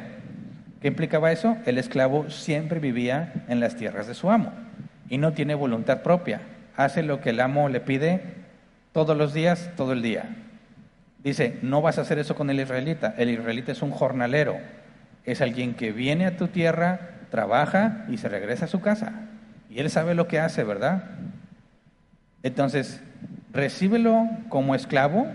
[0.81, 1.57] ¿Qué implicaba eso?
[1.65, 4.51] El esclavo siempre vivía en las tierras de su amo
[5.07, 6.41] y no tiene voluntad propia.
[6.75, 8.21] Hace lo que el amo le pide
[8.91, 10.35] todos los días, todo el día.
[11.23, 13.13] Dice, no vas a hacer eso con el israelita.
[13.17, 14.57] El israelita es un jornalero.
[15.25, 19.27] Es alguien que viene a tu tierra, trabaja y se regresa a su casa.
[19.69, 21.03] Y él sabe lo que hace, ¿verdad?
[22.43, 23.01] Entonces,
[23.55, 25.27] recíbelo como esclavo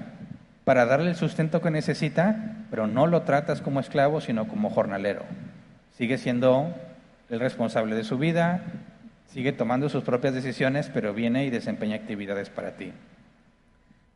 [0.64, 5.22] para darle el sustento que necesita, pero no lo tratas como esclavo, sino como jornalero.
[5.96, 6.72] Sigue siendo
[7.30, 8.62] el responsable de su vida,
[9.26, 12.92] sigue tomando sus propias decisiones, pero viene y desempeña actividades para ti.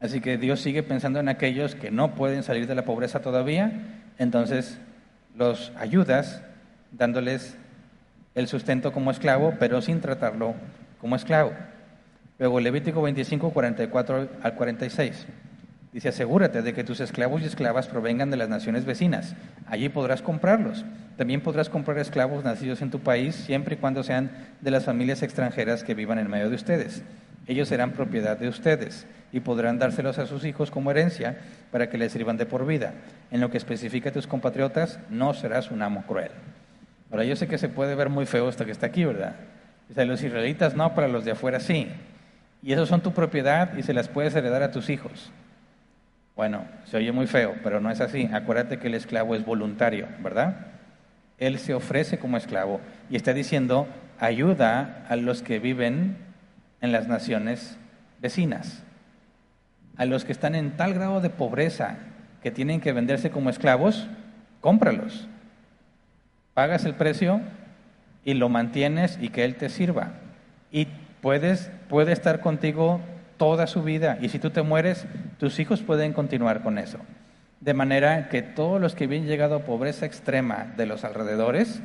[0.00, 3.72] Así que Dios sigue pensando en aquellos que no pueden salir de la pobreza todavía,
[4.18, 4.78] entonces
[5.34, 6.42] los ayudas
[6.92, 7.56] dándoles
[8.34, 10.54] el sustento como esclavo, pero sin tratarlo
[11.00, 11.52] como esclavo.
[12.38, 15.26] Luego Levítico 25, 44 al 46.
[15.92, 19.36] Dice, asegúrate de que tus esclavos y esclavas provengan de las naciones vecinas.
[19.66, 20.84] Allí podrás comprarlos.
[21.16, 25.22] También podrás comprar esclavos nacidos en tu país, siempre y cuando sean de las familias
[25.22, 27.04] extranjeras que vivan en medio de ustedes.
[27.46, 31.38] Ellos serán propiedad de ustedes y podrán dárselos a sus hijos como herencia
[31.70, 32.94] para que les sirvan de por vida.
[33.30, 36.32] En lo que especifica a tus compatriotas, no serás un amo cruel.
[37.12, 39.36] Ahora, yo sé que se puede ver muy feo hasta que está aquí, ¿verdad?
[39.96, 41.88] O los israelitas no, para los de afuera sí.
[42.64, 45.30] Y esos son tu propiedad y se las puedes heredar a tus hijos.
[46.34, 48.30] Bueno, se oye muy feo, pero no es así.
[48.32, 50.68] Acuérdate que el esclavo es voluntario, ¿verdad?
[51.36, 53.86] Él se ofrece como esclavo y está diciendo,
[54.18, 56.16] ayuda a los que viven
[56.80, 57.76] en las naciones
[58.22, 58.82] vecinas,
[59.98, 61.98] a los que están en tal grado de pobreza
[62.42, 64.08] que tienen que venderse como esclavos,
[64.62, 65.28] cómpralos.
[66.54, 67.42] Pagas el precio
[68.24, 70.12] y lo mantienes y que Él te sirva.
[70.72, 70.88] Y
[71.24, 73.00] puedes, puede estar contigo
[73.38, 74.18] toda su vida.
[74.20, 75.06] Y si tú te mueres,
[75.38, 76.98] tus hijos pueden continuar con eso.
[77.60, 81.80] De manera que todos los que habían llegado a pobreza extrema de los alrededores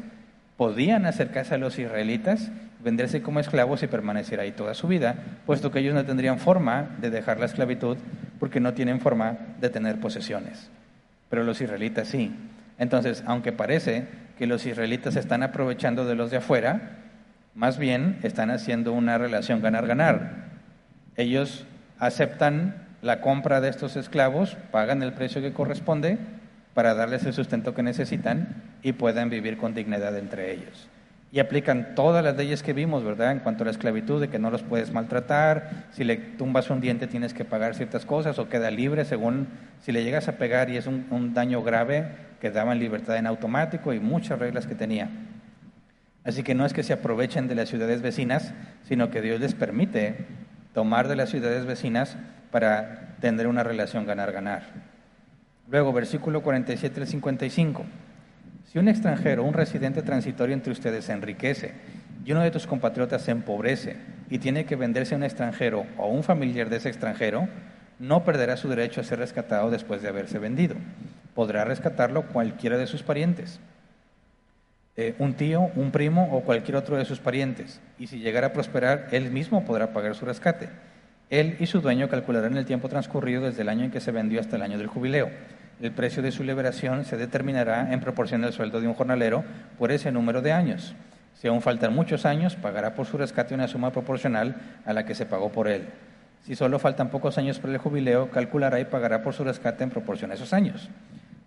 [0.58, 2.52] podían acercarse a los israelitas
[2.84, 6.98] venderse como esclavos y permanecer ahí toda su vida, puesto que ellos no tendrían forma
[7.00, 7.96] de dejar la esclavitud
[8.40, 10.70] porque no tienen forma de tener posesiones.
[11.30, 12.36] Pero los israelitas sí.
[12.78, 14.06] Entonces, aunque parece
[14.38, 16.99] que los israelitas están aprovechando de los de afuera,
[17.56, 20.50] más bien están haciendo una relación ganar-ganar.
[21.16, 21.66] Ellos
[21.98, 26.18] aceptan la compra de estos esclavos, pagan el precio que corresponde
[26.74, 30.90] para darles el sustento que necesitan y puedan vivir con dignidad entre ellos
[31.32, 33.32] y aplican todas las leyes que vimos, ¿verdad?
[33.32, 36.82] En cuanto a la esclavitud, de que no los puedes maltratar, si le tumbas un
[36.82, 39.48] diente tienes que pagar ciertas cosas o queda libre según
[39.82, 42.08] si le llegas a pegar y es un, daño grave,
[42.42, 45.10] quedaba en libertad en automático y muchas reglas que tenía.
[46.30, 48.54] Así que no es que se aprovechen de las ciudades vecinas,
[48.88, 50.28] sino que Dios les permite
[50.76, 52.18] tomar de las ciudades vecinas
[52.52, 54.62] para tener una relación ganar-ganar.
[55.72, 57.84] Luego, versículo 47 al 55.
[58.72, 61.74] Si un extranjero, un residente transitorio entre ustedes se enriquece
[62.24, 63.96] y uno de tus compatriotas se empobrece
[64.30, 67.48] y tiene que venderse a un extranjero o a un familiar de ese extranjero,
[67.98, 70.76] no perderá su derecho a ser rescatado después de haberse vendido.
[71.34, 73.60] Podrá rescatarlo cualquiera de sus parientes,
[75.00, 77.80] eh, un tío, un primo o cualquier otro de sus parientes.
[77.98, 80.70] Y si llegara a prosperar, él mismo podrá pagar su rescate.
[81.30, 84.40] Él y su dueño calcularán el tiempo transcurrido desde el año en que se vendió
[84.40, 85.30] hasta el año del jubileo
[85.82, 89.46] el precio de su liberación se determinará en proporción al sueldo de un jornalero
[89.78, 90.94] por ese número de años.
[91.36, 95.16] Si aún faltan muchos años, pagará por su rescate una suma proporcional a la que
[95.16, 95.84] se pagó por él.
[96.46, 99.90] Si solo faltan pocos años para el jubileo, calculará y pagará por su rescate en
[99.90, 100.90] proporción a esos años.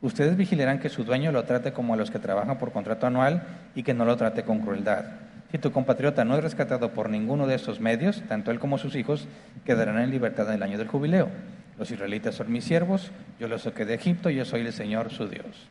[0.03, 3.45] Ustedes vigilarán que su dueño lo trate como a los que trabajan por contrato anual
[3.77, 5.05] y que no lo trate con crueldad.
[5.53, 8.97] Si tu compatriota no es rescatado por ninguno de estos medios, tanto él como sus
[8.97, 9.29] hijos
[9.65, 11.29] quedarán en libertad en el año del jubileo.
[11.79, 15.29] Los israelitas son mis siervos, yo los saqué de Egipto, yo soy el Señor su
[15.29, 15.69] Dios.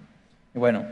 [0.56, 0.86] Y bueno,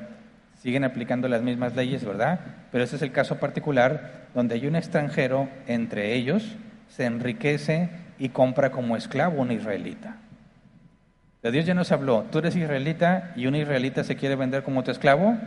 [0.62, 2.42] siguen aplicando las mismas leyes, ¿verdad?
[2.74, 6.58] Pero este es el caso particular donde hay un extranjero entre ellos,
[6.90, 10.18] se enriquece y compra como esclavo un israelita.
[11.42, 14.84] De Dios ya nos habló, tú eres israelita y un israelita se quiere vender como
[14.84, 15.38] tu esclavo,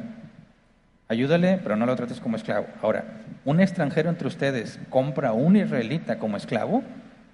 [1.08, 2.66] ayúdale, pero no lo trates como esclavo.
[2.80, 3.04] Ahora,
[3.44, 6.82] un extranjero entre ustedes compra un israelita como esclavo,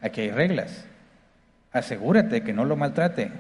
[0.01, 0.87] aquí hay reglas
[1.73, 3.31] asegúrate que no lo maltrate.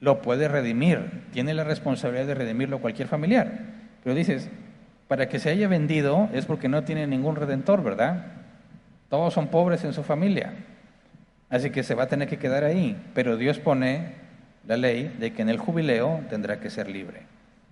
[0.00, 3.52] Lo puede redimir, tiene la responsabilidad de redimirlo cualquier familiar.
[4.02, 4.50] Pero dices,
[5.08, 8.26] para que se haya vendido es porque no tiene ningún redentor, ¿verdad?
[9.08, 10.52] Todos son pobres en su familia.
[11.48, 13.00] Así que se va a tener que quedar ahí.
[13.14, 14.23] Pero Dios pone
[14.66, 17.22] la ley de que en el jubileo tendrá que ser libre.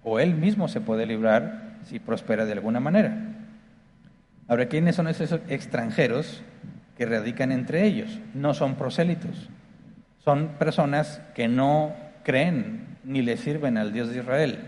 [0.05, 3.17] O él mismo se puede librar si prospera de alguna manera.
[4.49, 6.43] Ahora, ¿quiénes son esos extranjeros
[6.97, 8.21] que radican entre ellos?
[8.35, 9.49] No son prosélitos
[10.25, 14.59] son personas que no creen ni le sirven al Dios de Israel,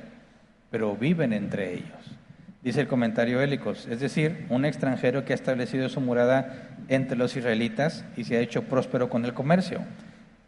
[0.70, 2.18] pero viven entre ellos.
[2.62, 7.36] Dice el comentario Hélicos, es decir, un extranjero que ha establecido su morada entre los
[7.36, 9.80] israelitas y se ha hecho próspero con el comercio.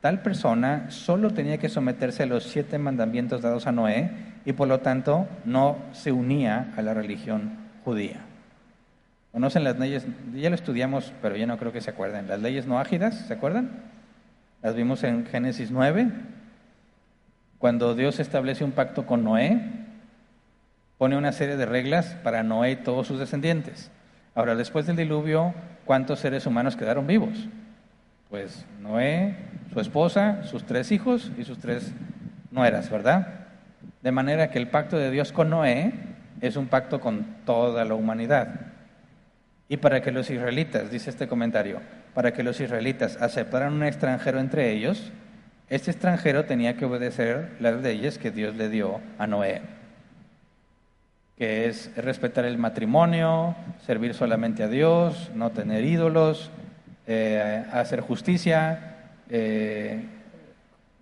[0.00, 4.10] Tal persona solo tenía que someterse a los siete mandamientos dados a Noé
[4.44, 7.52] y por lo tanto no se unía a la religión
[7.84, 8.20] judía.
[9.32, 10.06] ¿Conocen las leyes?
[10.34, 12.28] Ya lo estudiamos, pero ya no creo que se acuerden.
[12.28, 13.70] Las leyes no ágidas, ¿se acuerdan?
[14.62, 16.08] Las vimos en Génesis 9,
[17.58, 19.60] cuando Dios establece un pacto con Noé,
[20.98, 23.90] pone una serie de reglas para Noé y todos sus descendientes.
[24.34, 27.48] Ahora, después del diluvio, ¿cuántos seres humanos quedaron vivos?
[28.30, 29.36] Pues Noé,
[29.72, 31.92] su esposa, sus tres hijos y sus tres
[32.50, 33.46] nueras, ¿verdad?
[34.02, 35.92] De manera que el pacto de Dios con Noé
[36.40, 38.72] es un pacto con toda la humanidad.
[39.68, 41.80] Y para que los israelitas, dice este comentario,
[42.14, 45.12] para que los israelitas aceptaran un extranjero entre ellos,
[45.68, 49.62] este extranjero tenía que obedecer las leyes que Dios le dio a Noé,
[51.36, 56.50] que es respetar el matrimonio, servir solamente a Dios, no tener ídolos,
[57.06, 58.96] eh, hacer justicia,
[59.30, 60.04] eh,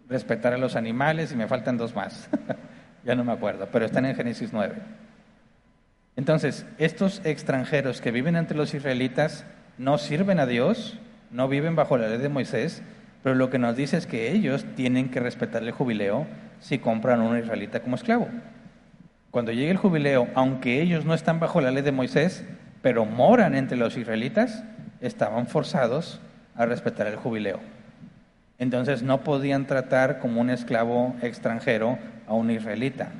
[0.09, 2.29] respetar a los animales y me faltan dos más.
[3.05, 4.75] ya no me acuerdo, pero están en Génesis 9.
[6.17, 9.45] Entonces, estos extranjeros que viven entre los israelitas
[9.79, 10.99] no sirven a Dios,
[11.31, 12.83] no viven bajo la ley de Moisés,
[13.23, 16.27] pero lo que nos dice es que ellos tienen que respetar el jubileo
[16.61, 18.29] si compran a un israelita como esclavo.
[19.31, 22.45] Cuando llegue el jubileo, aunque ellos no están bajo la ley de Moisés,
[22.83, 24.63] pero moran entre los israelitas,
[25.07, 26.21] estaban forzados
[26.57, 27.61] a respetar el jubileo.
[28.59, 33.11] Entonces no podían tratar como un esclavo extranjero a un israelita.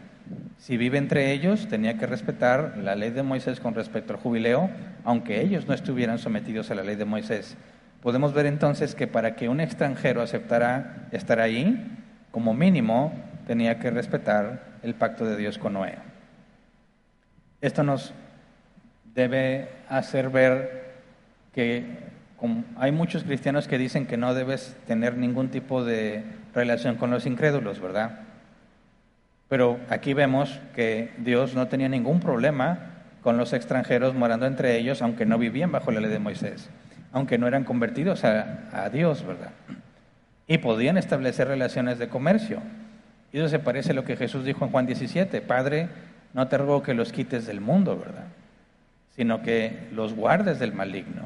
[0.59, 4.71] Si vive entre ellos, tenía que respetar la ley de Moisés con respecto al jubileo,
[5.05, 7.57] aunque ellos no estuvieran sometidos a la ley de Moisés.
[8.01, 11.99] Podemos ver entonces que para que un extranjero aceptara estar ahí,
[12.31, 13.13] como mínimo,
[13.47, 15.97] tenía que respetar el pacto de Dios con Noé.
[17.61, 18.15] Esto nos
[19.15, 20.84] debe hacer ver
[21.55, 21.85] que
[22.77, 26.25] hay muchos cristianos que dicen que no debes tener ningún tipo de
[26.55, 28.21] relación con los incrédulos, ¿verdad?
[29.49, 32.91] Pero aquí vemos que Dios no tenía ningún problema
[33.23, 36.69] con los extranjeros morando entre ellos, aunque no vivían bajo la ley de Moisés
[37.15, 39.51] aunque no eran convertidos a, Dios, ¿verdad?
[40.49, 42.59] Y podían establecer relaciones de comercio.
[43.33, 45.89] Y eso se parece a lo que Jesús dijo en Juan 17, Padre,
[46.33, 48.25] no te ruego que los quites del mundo, ¿verdad?
[49.15, 51.23] Sino que los guardes del maligno.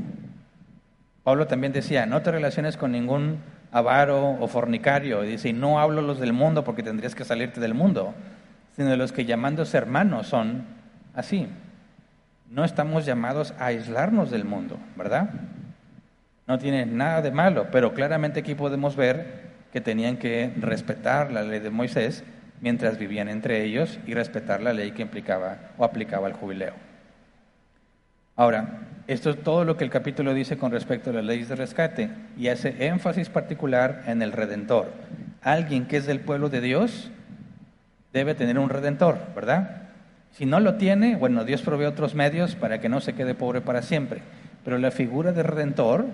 [1.24, 3.39] Pablo también decía, no te relaciones con ningún
[3.72, 5.24] avaro o fornicario.
[5.24, 8.14] Y dice, no hablo los del mundo porque tendrías que salirte del mundo,
[8.76, 10.64] sino de los que llamándose hermanos son
[11.14, 11.49] así.
[12.51, 15.30] No estamos llamados a aislarnos del mundo, ¿verdad?
[16.49, 21.43] no tiene nada de malo, pero claramente aquí podemos ver que tenían que respetar la
[21.43, 22.24] ley de Moisés
[22.62, 26.72] mientras vivían entre ellos y respetar la ley que implicaba o aplicaba el jubileo.
[28.39, 31.57] Ahora, esto es todo lo que el capítulo dice con respecto a las leyes de
[31.57, 34.93] rescate y hace énfasis particular en el redentor.
[35.43, 37.11] Alguien que es del pueblo de Dios
[38.12, 39.89] debe tener un redentor, ¿verdad?
[40.30, 43.61] Si no lo tiene, bueno, Dios provee otros medios para que no se quede pobre
[43.61, 44.20] para siempre.
[44.64, 46.07] Pero la figura de redentor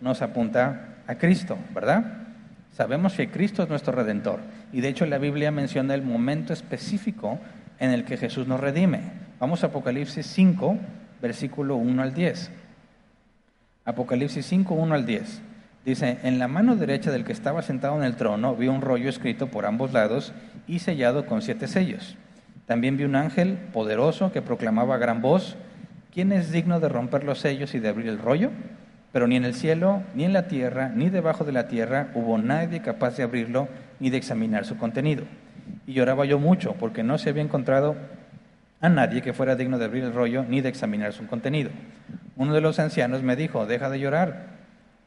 [0.00, 2.04] nos apunta a Cristo, ¿verdad?
[2.74, 4.38] Sabemos que Cristo es nuestro redentor.
[4.72, 7.40] Y de hecho la Biblia menciona el momento específico
[7.80, 9.00] en el que Jesús nos redime.
[9.40, 10.78] Vamos a Apocalipsis 5,
[11.22, 12.50] versículo 1 al 10.
[13.84, 15.42] Apocalipsis 5, 1 al 10.
[15.84, 19.08] Dice, en la mano derecha del que estaba sentado en el trono vi un rollo
[19.08, 20.32] escrito por ambos lados
[20.66, 22.16] y sellado con siete sellos.
[22.66, 25.56] También vi un ángel poderoso que proclamaba a gran voz,
[26.12, 28.50] ¿quién es digno de romper los sellos y de abrir el rollo?
[29.12, 32.38] Pero ni en el cielo, ni en la tierra, ni debajo de la tierra hubo
[32.38, 33.68] nadie capaz de abrirlo
[33.98, 35.24] ni de examinar su contenido.
[35.86, 37.96] Y lloraba yo mucho porque no se había encontrado
[38.82, 41.70] a nadie que fuera digno de abrir el rollo ni de examinar su contenido.
[42.36, 44.48] Uno de los ancianos me dijo, deja de llorar,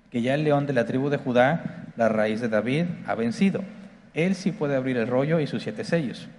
[0.09, 3.61] que ya el león de la tribu de Judá, la raíz de David, ha vencido.
[4.13, 6.29] Él sí puede abrir el rollo y sus siete sellos.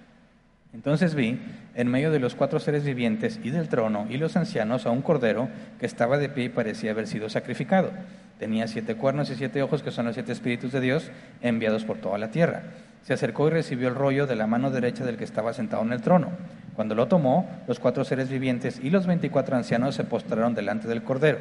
[0.73, 1.39] Entonces vi,
[1.75, 5.03] en medio de los cuatro seres vivientes y del trono y los ancianos, a un
[5.03, 5.47] cordero
[5.79, 7.91] que estaba de pie y parecía haber sido sacrificado.
[8.39, 11.11] Tenía siete cuernos y siete ojos, que son los siete espíritus de Dios
[11.41, 12.63] enviados por toda la tierra.
[13.03, 15.93] Se acercó y recibió el rollo de la mano derecha del que estaba sentado en
[15.93, 16.31] el trono.
[16.77, 21.03] Cuando lo tomó, los cuatro seres vivientes y los veinticuatro ancianos se postraron delante del
[21.03, 21.39] cordero.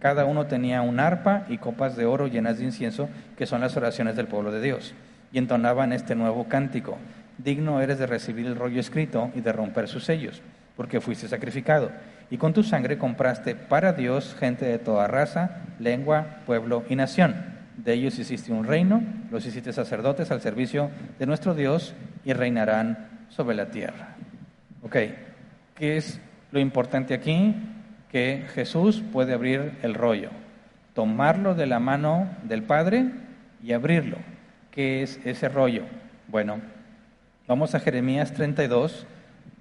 [0.00, 3.76] Cada uno tenía un arpa y copas de oro llenas de incienso, que son las
[3.76, 4.92] oraciones del pueblo de Dios.
[5.32, 6.98] Y entonaban este nuevo cántico
[7.44, 10.42] digno eres de recibir el rollo escrito y de romper sus sellos,
[10.76, 11.90] porque fuiste sacrificado.
[12.30, 17.34] Y con tu sangre compraste para Dios gente de toda raza, lengua, pueblo y nación.
[17.76, 23.08] De ellos hiciste un reino, los hiciste sacerdotes al servicio de nuestro Dios y reinarán
[23.30, 24.16] sobre la tierra.
[24.82, 24.96] Ok,
[25.76, 26.20] ¿qué es
[26.52, 27.54] lo importante aquí?
[28.10, 30.30] Que Jesús puede abrir el rollo,
[30.94, 33.10] tomarlo de la mano del Padre
[33.62, 34.16] y abrirlo.
[34.70, 35.82] ¿Qué es ese rollo?
[36.28, 36.60] Bueno,
[37.46, 39.06] vamos a Jeremías 32,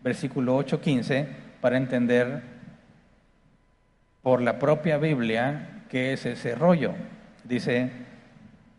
[0.04, 1.28] versículo 8-15,
[1.60, 2.42] para entender
[4.22, 6.94] por la propia Biblia qué es ese rollo.
[7.44, 7.90] Dice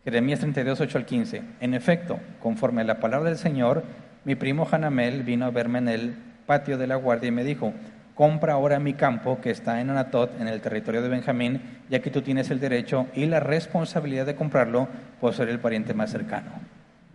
[0.03, 1.41] Jeremías 32, 8 al 15.
[1.59, 3.83] En efecto, conforme a la palabra del Señor,
[4.25, 6.15] mi primo Hanamel vino a verme en el
[6.51, 7.71] patio de la guardia y me dijo,
[8.13, 12.09] compra ahora mi campo que está en Anatot, en el territorio de Benjamín, ya que
[12.11, 14.89] tú tienes el derecho y la responsabilidad de comprarlo
[15.21, 16.51] por ser el pariente más cercano.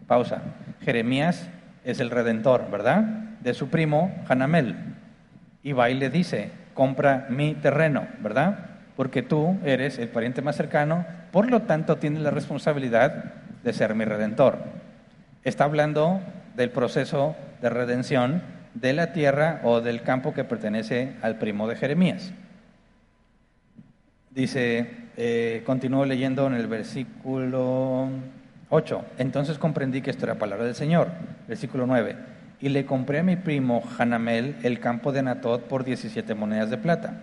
[0.06, 0.40] Pausa.
[0.80, 1.50] Jeremías
[1.84, 3.02] es el redentor, ¿verdad?
[3.42, 4.74] De su primo Hanamel.
[5.62, 8.70] Y va y le dice, compra mi terreno, ¿verdad?
[8.96, 13.94] Porque tú eres el pariente más cercano, por lo tanto tienes la responsabilidad de ser
[13.94, 14.60] mi redentor.
[15.44, 16.22] Está hablando
[16.56, 21.76] del proceso de redención de la tierra o del campo que pertenece al primo de
[21.76, 22.32] Jeremías.
[24.30, 28.08] Dice, eh, continúo leyendo en el versículo
[28.68, 29.04] 8.
[29.18, 31.08] Entonces comprendí que esto era palabra del Señor.
[31.48, 32.16] Versículo 9.
[32.60, 36.76] Y le compré a mi primo Hanamel el campo de Anatot por 17 monedas de
[36.76, 37.14] plata.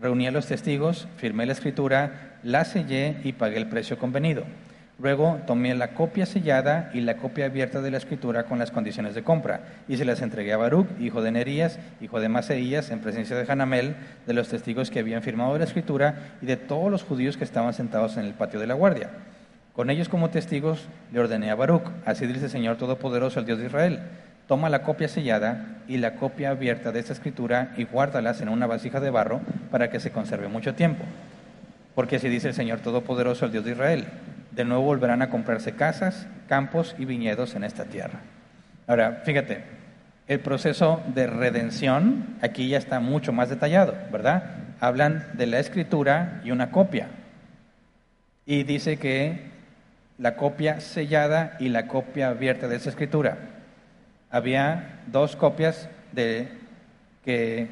[0.00, 4.44] Reuní a los testigos, firmé la escritura, la sellé y pagué el precio convenido.
[5.00, 9.14] Luego tomé la copia sellada y la copia abierta de la escritura con las condiciones
[9.14, 12.98] de compra y se las entregué a Baruch, hijo de Nerías, hijo de Maseías, en
[12.98, 13.94] presencia de Hanamel,
[14.26, 17.74] de los testigos que habían firmado la escritura y de todos los judíos que estaban
[17.74, 19.10] sentados en el patio de la guardia.
[19.72, 23.60] Con ellos como testigos le ordené a Baruch, así dice el Señor Todopoderoso, el Dios
[23.60, 24.00] de Israel.
[24.48, 28.66] Toma la copia sellada y la copia abierta de esta escritura y guárdalas en una
[28.66, 29.40] vasija de barro
[29.70, 31.04] para que se conserve mucho tiempo.
[31.98, 34.06] Porque así dice el Señor Todopoderoso, el Dios de Israel
[34.52, 38.20] de nuevo volverán a comprarse casas, campos y viñedos en esta tierra.
[38.86, 39.64] Ahora, fíjate,
[40.28, 44.44] el proceso de redención aquí ya está mucho más detallado, ¿verdad?
[44.78, 47.08] Hablan de la escritura y una copia.
[48.46, 49.50] Y dice que
[50.18, 53.38] la copia sellada y la copia abierta de esa escritura.
[54.30, 56.46] Había dos copias de
[57.24, 57.66] que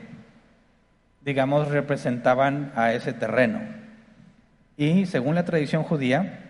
[1.25, 3.86] digamos representaban a ese terreno.
[4.77, 6.41] Y según la tradición judía,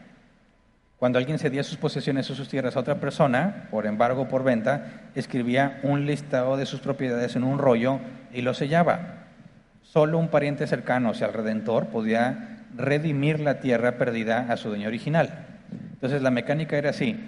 [0.99, 4.43] cuando alguien cedía sus posesiones o sus tierras a otra persona, por embargo o por
[4.43, 8.01] venta, escribía un listado de sus propiedades en un rollo
[8.33, 9.27] y lo sellaba.
[9.83, 14.71] Solo un pariente cercano, o sea, el redentor, podía redimir la tierra perdida a su
[14.71, 15.47] dueño original.
[15.93, 17.19] Entonces la mecánica era así.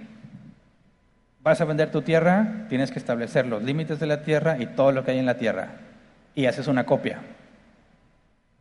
[1.42, 4.92] Vas a vender tu tierra, tienes que establecer los límites de la tierra y todo
[4.92, 5.68] lo que hay en la tierra.
[6.34, 7.20] Y haces una copia.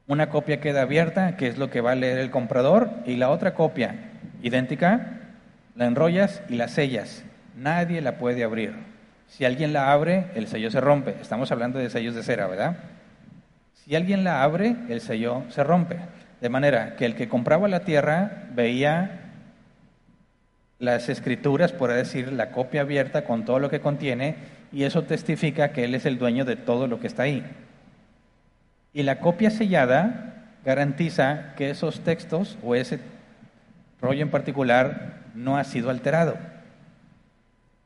[0.08, 3.30] Una copia queda abierta, que es lo que va a leer el comprador, y la
[3.30, 3.96] otra copia
[4.42, 5.20] idéntica,
[5.76, 7.26] la enrollas y la sellas.
[7.58, 8.74] Nadie la puede abrir.
[9.28, 11.16] Si alguien la abre, el sello se rompe.
[11.22, 12.78] Estamos hablando de sellos de cera, ¿verdad?
[13.74, 15.98] Si alguien la abre, el sello se rompe.
[16.40, 19.24] De manera que el que compraba la tierra veía
[20.80, 24.36] las escrituras, por decir, la copia abierta con todo lo que contiene,
[24.72, 27.44] y eso testifica que él es el dueño de todo lo que está ahí.
[28.98, 33.00] Y la copia sellada garantiza que esos textos o ese
[34.02, 36.36] rollo en particular no ha sido alterado.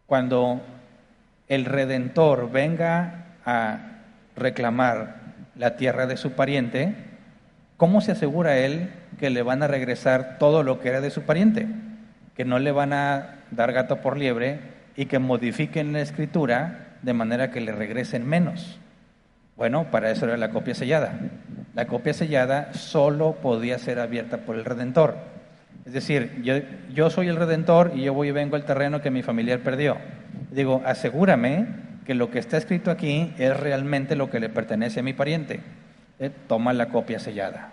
[0.05, 0.61] Cuando
[1.49, 3.79] el redentor venga a
[4.37, 5.17] reclamar
[5.57, 6.95] la tierra de su pariente,
[7.75, 8.89] ¿cómo se asegura él
[9.19, 11.67] que le van a regresar todo lo que era de su pariente?
[12.37, 14.61] Que no le van a dar gato por liebre
[14.95, 18.79] y que modifiquen la escritura de manera que le regresen menos.
[19.61, 21.19] Bueno, para eso era la copia sellada.
[21.75, 25.17] La copia sellada solo podía ser abierta por el redentor.
[25.85, 26.41] Es decir,
[26.91, 29.97] yo, soy el redentor y yo voy y vengo al terreno que mi familiar perdió.
[30.49, 31.67] Digo, asegúrame
[32.07, 35.59] que lo que está escrito aquí es realmente lo que le pertenece a mi pariente.
[36.17, 37.71] Eh, toma la copia sellada.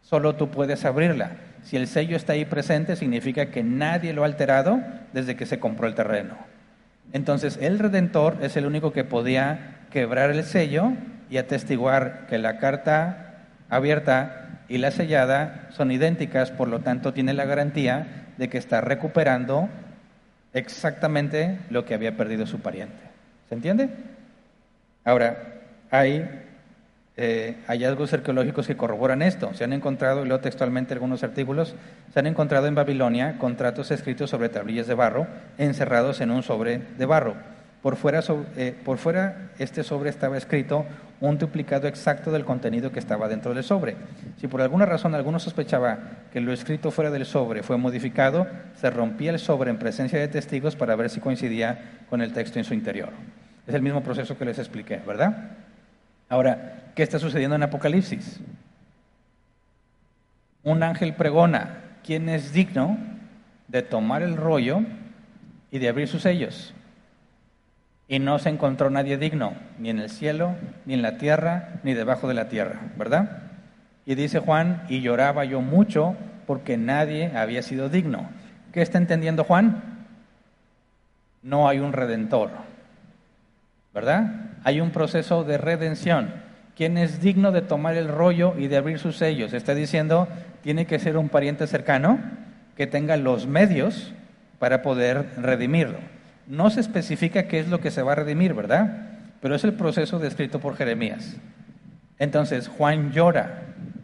[0.00, 1.36] Solo tú puedes abrirla.
[1.62, 4.80] Si el sello está ahí presente, significa que nadie lo ha alterado
[5.12, 6.34] desde que se compró el terreno.
[7.12, 10.92] Entonces, el redentor es el único que podía quebrar el sello
[11.30, 17.34] y atestiguar que la carta abierta y la sellada son idénticas, por lo tanto tiene
[17.34, 19.68] la garantía de que está recuperando
[20.54, 22.96] exactamente lo que había perdido su pariente.
[23.48, 23.90] ¿Se entiende?
[25.04, 26.28] Ahora, hay
[27.16, 29.52] eh, hallazgos arqueológicos que corroboran esto.
[29.52, 31.74] Se han encontrado, y leo textualmente algunos artículos,
[32.12, 35.26] se han encontrado en Babilonia contratos escritos sobre tablillas de barro
[35.58, 37.51] encerrados en un sobre de barro.
[37.82, 38.20] Por fuera,
[38.56, 40.86] eh, por fuera, este sobre estaba escrito
[41.20, 43.96] un duplicado exacto del contenido que estaba dentro del sobre.
[44.40, 45.98] Si por alguna razón alguno sospechaba
[46.32, 50.28] que lo escrito fuera del sobre fue modificado, se rompía el sobre en presencia de
[50.28, 53.10] testigos para ver si coincidía con el texto en su interior.
[53.66, 55.50] Es el mismo proceso que les expliqué, ¿verdad?
[56.28, 58.40] Ahora, ¿qué está sucediendo en Apocalipsis?
[60.62, 62.96] Un ángel pregona, ¿quién es digno
[63.72, 64.82] de tomar el rollo
[65.70, 66.74] y de abrir sus sellos.
[68.08, 71.94] Y no se encontró nadie digno, ni en el cielo, ni en la tierra, ni
[71.94, 73.42] debajo de la tierra, ¿verdad?
[74.04, 78.28] Y dice Juan, y lloraba yo mucho porque nadie había sido digno.
[78.72, 79.82] ¿Qué está entendiendo Juan?
[81.42, 82.50] No hay un redentor,
[83.94, 84.50] ¿verdad?
[84.64, 86.34] Hay un proceso de redención.
[86.76, 89.52] ¿Quién es digno de tomar el rollo y de abrir sus sellos?
[89.52, 90.28] Está diciendo,
[90.62, 92.18] tiene que ser un pariente cercano
[92.76, 94.12] que tenga los medios
[94.58, 95.98] para poder redimirlo.
[96.46, 99.10] No se especifica qué es lo que se va a redimir, ¿verdad?
[99.40, 101.36] Pero es el proceso descrito por Jeremías.
[102.18, 103.62] Entonces, Juan llora.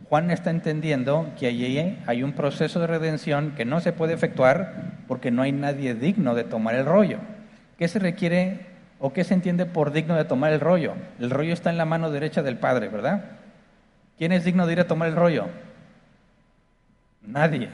[0.08, 4.96] Juan está entendiendo que allí hay un proceso de redención que no se puede efectuar
[5.06, 7.18] porque no hay nadie digno de tomar el rollo.
[7.78, 8.66] ¿Qué se requiere
[8.98, 10.94] o qué se entiende por digno de tomar el rollo?
[11.20, 13.24] El rollo está en la mano derecha del Padre, ¿verdad?
[14.16, 15.46] ¿Quién es digno de ir a tomar el rollo?
[17.22, 17.68] Nadie.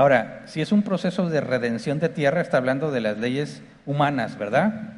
[0.00, 4.38] Ahora, si es un proceso de redención de tierra, está hablando de las leyes humanas,
[4.38, 4.94] ¿verdad?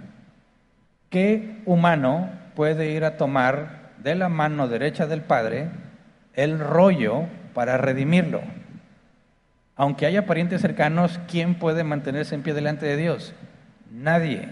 [1.11, 5.71] ¿Qué humano puede ir a tomar de la mano derecha del Padre
[6.35, 8.43] el rollo para redimirlo?
[9.75, 13.35] Aunque haya parientes cercanos, ¿quién puede mantenerse en pie delante de Dios?
[13.91, 14.51] Nadie.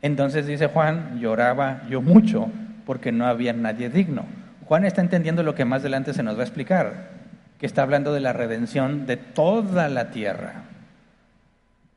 [0.00, 2.50] Entonces dice Juan, lloraba yo mucho
[2.86, 4.24] porque no había nadie digno.
[4.64, 7.21] Juan está entendiendo lo que más adelante se nos va a explicar
[7.62, 10.64] que está hablando de la redención de toda la tierra.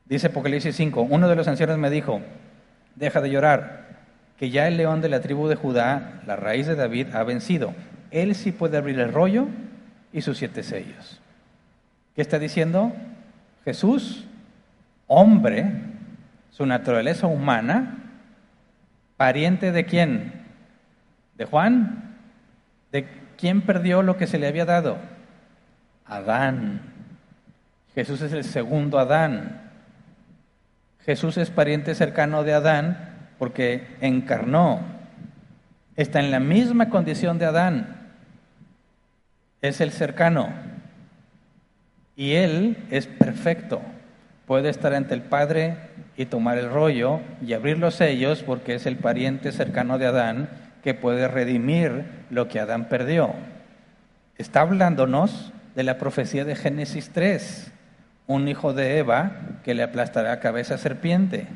[0.04, 2.20] Dice Apocalipsis 5, uno de los ancianos me dijo,
[2.94, 3.88] deja de llorar,
[4.38, 7.74] que ya el león de la tribu de Judá, la raíz de David, ha vencido.
[8.12, 9.48] Él sí puede abrir el rollo
[10.12, 11.20] y sus siete sellos.
[12.14, 12.92] ¿Qué está diciendo?
[13.64, 14.24] Jesús,
[15.08, 15.68] hombre,
[16.52, 18.04] su naturaleza humana,
[19.16, 20.32] pariente de quién?
[21.36, 22.14] ¿De Juan?
[22.92, 25.15] ¿De quién perdió lo que se le había dado?
[26.08, 26.80] Adán.
[27.94, 29.70] Jesús es el segundo Adán.
[31.04, 34.80] Jesús es pariente cercano de Adán porque encarnó.
[35.96, 37.96] Está en la misma condición de Adán.
[39.62, 40.48] Es el cercano.
[42.16, 43.80] Y Él es perfecto.
[44.46, 45.76] Puede estar ante el Padre
[46.16, 50.48] y tomar el rollo y abrir los sellos porque es el pariente cercano de Adán
[50.82, 53.34] que puede redimir lo que Adán perdió.
[54.38, 57.70] Está hablándonos de la profecía de Génesis 3,
[58.26, 61.46] un hijo de Eva que le aplastará cabeza a serpiente.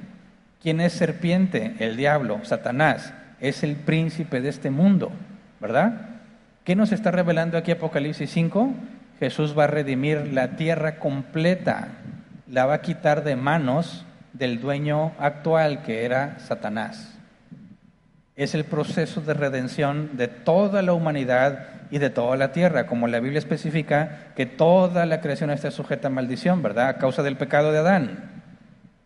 [0.62, 1.74] ¿Quién es serpiente?
[1.78, 5.10] El diablo, Satanás, es el príncipe de este mundo,
[5.58, 6.10] ¿verdad?
[6.64, 8.74] ¿Qué nos está revelando aquí Apocalipsis 5?
[9.18, 11.88] Jesús va a redimir la tierra completa,
[12.46, 14.04] la va a quitar de manos
[14.34, 17.19] del dueño actual que era Satanás.
[18.41, 23.07] Es el proceso de redención de toda la humanidad y de toda la tierra, como
[23.07, 26.88] la Biblia especifica que toda la creación está sujeta a maldición, ¿verdad?
[26.88, 28.43] A causa del pecado de Adán.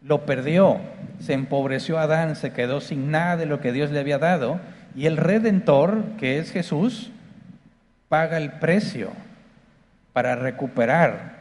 [0.02, 0.78] Lo perdió,
[1.18, 4.60] se empobreció Adán, se quedó sin nada de lo que Dios le había dado,
[4.94, 7.10] y el redentor, que es Jesús,
[8.08, 9.10] paga el precio
[10.12, 11.40] para recuperar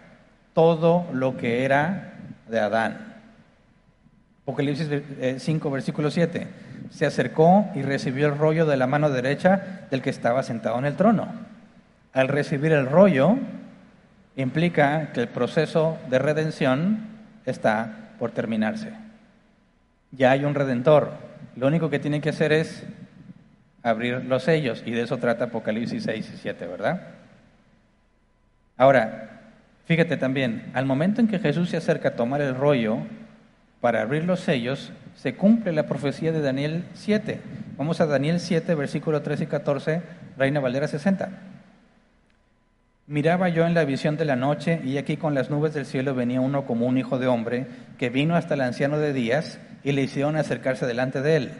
[0.56, 2.16] todo lo que era
[2.50, 3.14] de Adán.
[4.42, 4.90] Apocalipsis
[5.38, 10.04] 5, eh, versículo 7 se acercó y recibió el rollo de la mano derecha del
[10.04, 11.28] que estaba sentado en el trono.
[12.14, 13.36] Al recibir el rollo,
[14.36, 17.00] implica que el proceso de redención
[17.48, 18.94] está por terminarse.
[20.12, 21.14] Ya hay un redentor.
[21.56, 22.84] Lo único que tiene que hacer es
[23.82, 27.02] abrir los sellos, y de eso trata Apocalipsis 6 y 7, ¿verdad?
[28.78, 29.42] Ahora,
[29.86, 33.00] fíjate también, al momento en que Jesús se acerca a tomar el rollo
[33.82, 37.40] para abrir los sellos, se cumple la profecía de Daniel 7.
[37.78, 40.02] Vamos a Daniel 7, versículo 13 y 14,
[40.38, 41.30] Reina Valera 60.
[43.08, 46.16] Miraba yo en la visión de la noche y aquí con las nubes del cielo
[46.16, 49.92] venía uno como un hijo de hombre que vino hasta el anciano de días y
[49.92, 51.52] le hicieron acercarse delante de él.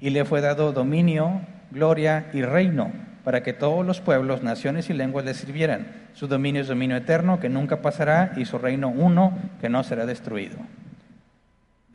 [0.00, 2.90] Y le fue dado dominio, gloria y reino
[3.26, 5.88] para que todos los pueblos, naciones y lenguas le sirvieran.
[6.14, 10.06] Su dominio es dominio eterno que nunca pasará y su reino uno que no será
[10.06, 10.58] destruido.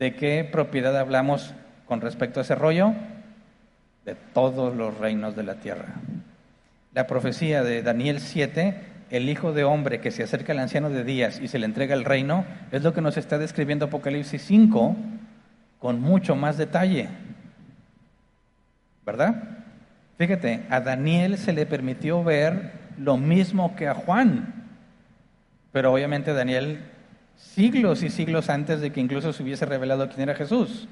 [0.02, 1.54] ¿De qué propiedad hablamos
[1.86, 2.92] con respecto a ese rollo?
[4.04, 5.94] De todos los reinos de la tierra.
[6.92, 8.80] La profecía de Daniel 7,
[9.10, 11.94] el Hijo de Hombre que se acerca al anciano de días y se le entrega
[11.94, 14.96] el reino, es lo que nos está describiendo Apocalipsis 5
[15.78, 17.08] con mucho más detalle.
[19.06, 19.36] ¿Verdad?
[20.18, 24.52] Fíjate, a Daniel se le permitió ver lo mismo que a Juan,
[25.70, 26.91] pero obviamente Daniel
[27.42, 30.88] siglos y siglos antes de que incluso se hubiese revelado quién era Jesús.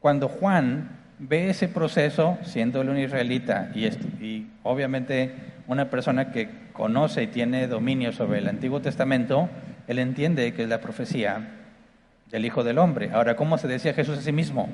[0.00, 3.86] Cuando Juan ve ese proceso, siendo él un israelita y,
[4.22, 5.34] y obviamente
[5.66, 9.48] una persona que conoce y tiene dominio sobre el Antiguo Testamento,
[9.86, 11.48] él entiende que es la profecía
[12.30, 13.10] del Hijo del Hombre.
[13.12, 14.68] Ahora, ¿cómo se decía Jesús a sí mismo?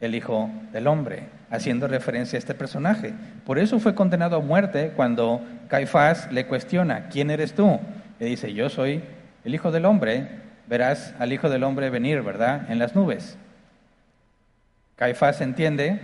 [0.00, 3.14] El Hijo del Hombre, haciendo referencia a este personaje.
[3.44, 7.78] Por eso fue condenado a muerte cuando Caifás le cuestiona, ¿quién eres tú?
[8.18, 9.02] Le dice, yo soy
[9.46, 10.26] el Hijo del Hombre,
[10.66, 13.38] verás al Hijo del Hombre venir, ¿verdad?, en las nubes.
[14.96, 16.00] Caifás entiende,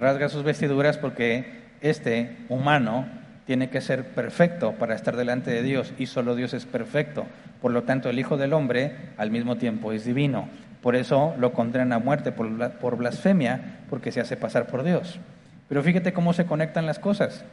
[0.00, 3.06] rasga sus vestiduras porque este humano
[3.44, 7.26] tiene que ser perfecto para estar delante de Dios y solo Dios es perfecto.
[7.60, 10.48] Por lo tanto, el Hijo del Hombre al mismo tiempo es divino.
[10.80, 15.20] Por eso lo condena a muerte por, por blasfemia, porque se hace pasar por Dios.
[15.68, 17.44] Pero fíjate cómo se conectan las cosas.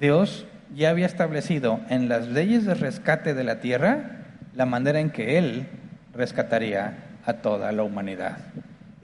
[0.00, 4.17] Dios ya había establecido en las leyes de rescate de la tierra
[4.58, 5.68] la manera en que Él
[6.12, 8.38] rescataría a toda la humanidad.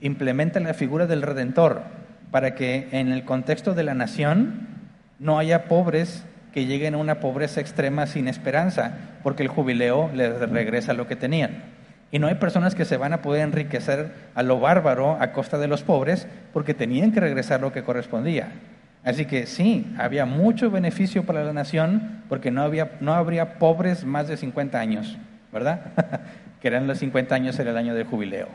[0.01, 1.81] Implementa la figura del Redentor
[2.29, 4.67] para que en el contexto de la nación
[5.17, 10.37] no haya pobres que lleguen a una pobreza extrema sin esperanza, porque el jubileo les
[10.41, 11.63] regresa lo que tenían.
[12.11, 15.57] Y no hay personas que se van a poder enriquecer a lo bárbaro a costa
[15.57, 18.49] de los pobres, porque tenían que regresar lo que correspondía.
[19.05, 24.03] Así que sí, había mucho beneficio para la nación, porque no, había, no habría pobres
[24.03, 25.17] más de 50 años,
[25.55, 25.79] ¿verdad?
[26.61, 28.49] que eran los 50 años era el año del jubileo.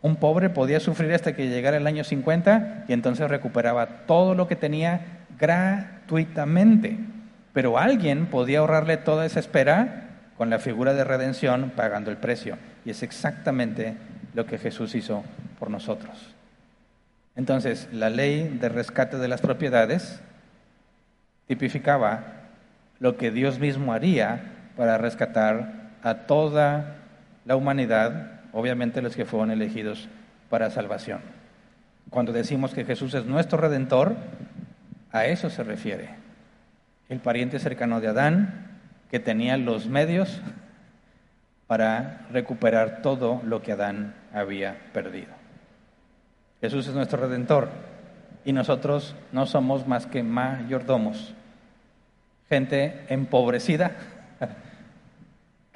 [0.00, 4.46] Un pobre podía sufrir hasta que llegara el año 50 y entonces recuperaba todo lo
[4.46, 5.00] que tenía
[5.40, 6.98] gratuitamente.
[7.52, 12.56] Pero alguien podía ahorrarle toda esa espera con la figura de redención pagando el precio.
[12.84, 13.96] Y es exactamente
[14.32, 15.24] lo que Jesús hizo
[15.58, 16.32] por nosotros.
[17.34, 20.20] Entonces, la ley de rescate de las propiedades
[21.48, 22.22] tipificaba
[23.00, 26.96] lo que Dios mismo haría para rescatar a toda
[27.44, 30.08] la humanidad, obviamente los que fueron elegidos
[30.50, 31.20] para salvación.
[32.10, 34.16] Cuando decimos que Jesús es nuestro redentor,
[35.12, 36.10] a eso se refiere.
[37.08, 38.78] El pariente cercano de Adán,
[39.10, 40.40] que tenía los medios
[41.66, 45.34] para recuperar todo lo que Adán había perdido.
[46.60, 47.68] Jesús es nuestro redentor
[48.44, 51.34] y nosotros no somos más que mayordomos,
[52.48, 53.92] gente empobrecida,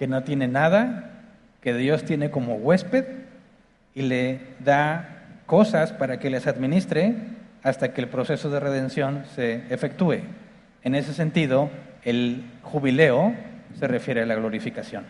[0.01, 1.11] que no tiene nada,
[1.61, 3.05] que Dios tiene como huésped
[3.95, 7.17] y le da cosas para que les administre
[7.63, 10.21] hasta que el proceso de redención se efectúe.
[10.85, 11.69] En ese sentido,
[12.03, 13.35] el jubileo
[13.79, 15.05] se refiere a la glorificación,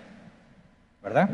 [1.05, 1.30] ¿verdad?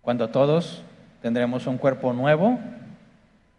[0.00, 0.82] Cuando todos
[1.20, 2.58] tendremos un cuerpo nuevo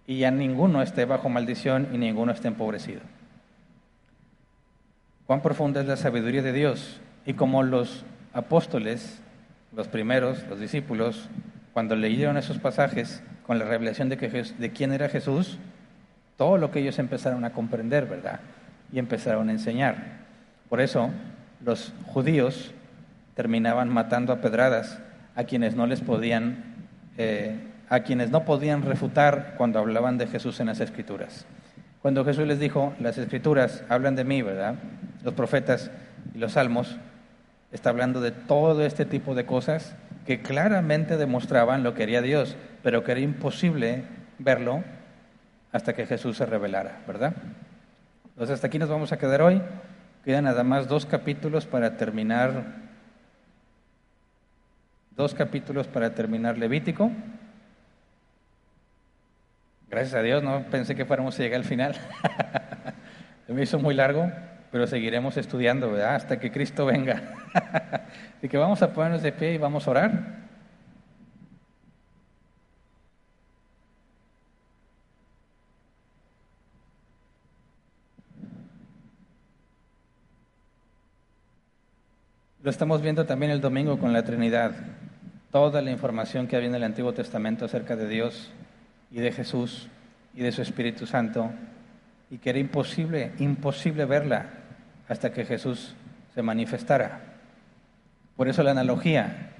[0.08, 3.02] y ya ninguno esté bajo maldición y ninguno esté empobrecido.
[5.28, 9.22] Cuán profunda es la sabiduría de Dios y como los apóstoles,
[9.76, 11.30] los primeros, los discípulos,
[11.74, 15.58] cuando leyeron esos pasajes con la revelación de, quién era Jesús,
[16.38, 18.40] todo lo que ellos empezaron a comprender, ¿verdad?
[18.92, 20.24] Y empezaron a enseñar.
[20.70, 21.10] Por eso
[21.64, 22.74] los judíos
[23.36, 25.00] terminaban matando a pedradas
[25.36, 26.64] a quienes no les podían,
[27.18, 27.58] eh,
[27.90, 31.46] a quienes no podían refutar cuando hablaban de Jesús en las Escrituras.
[32.02, 34.76] Cuando Jesús les dijo, las Escrituras hablan de mí, ¿verdad?
[35.24, 35.90] Los profetas
[36.36, 36.98] y los salmos,
[37.74, 39.96] está hablando de todo este tipo de cosas
[40.26, 44.04] que claramente demostraban lo que haría Dios, pero que era imposible
[44.40, 44.84] verlo
[45.72, 47.34] hasta que Jesús se revelara, ¿verdad?
[48.30, 49.62] Entonces hasta aquí nos vamos a quedar hoy.
[50.24, 52.64] Quedan nada más dos capítulos para terminar,
[55.12, 57.12] dos capítulos para terminar Levítico.
[59.90, 61.96] Gracias a Dios, no pensé que fuéramos a llegar al final.
[63.48, 64.32] Me hizo muy largo,
[64.74, 65.96] pero seguiremos estudiando.
[66.04, 67.22] Hasta que Cristo venga.
[68.38, 70.12] Así que vamos a ponernos de pie y vamos a orar.
[82.64, 84.72] Lo estamos viendo también el domingo con la Trinidad.
[85.52, 88.52] Toda la información que había en el Antiguo Testamento acerca de Dios
[89.12, 89.88] y de Jesús
[90.34, 91.52] y de su Espíritu Santo,
[92.32, 94.63] y que era imposible, imposible verla
[95.08, 95.96] hasta que Jesús
[96.34, 97.22] se manifestara.
[98.36, 99.52] Por eso la analogía.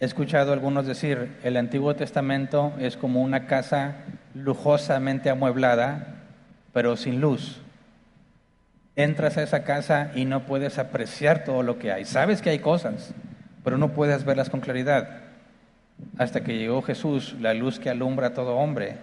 [0.00, 3.96] He escuchado algunos decir, el Antiguo Testamento es como una casa
[4.34, 6.24] lujosamente amueblada,
[6.72, 7.62] pero sin luz
[8.96, 12.04] entras a esa casa y no puedes apreciar todo lo que hay.
[12.06, 13.14] Sabes que hay cosas,
[13.62, 15.20] pero no puedes verlas con claridad.
[16.18, 18.96] Hasta que llegó Jesús, la luz que alumbra a todo hombre,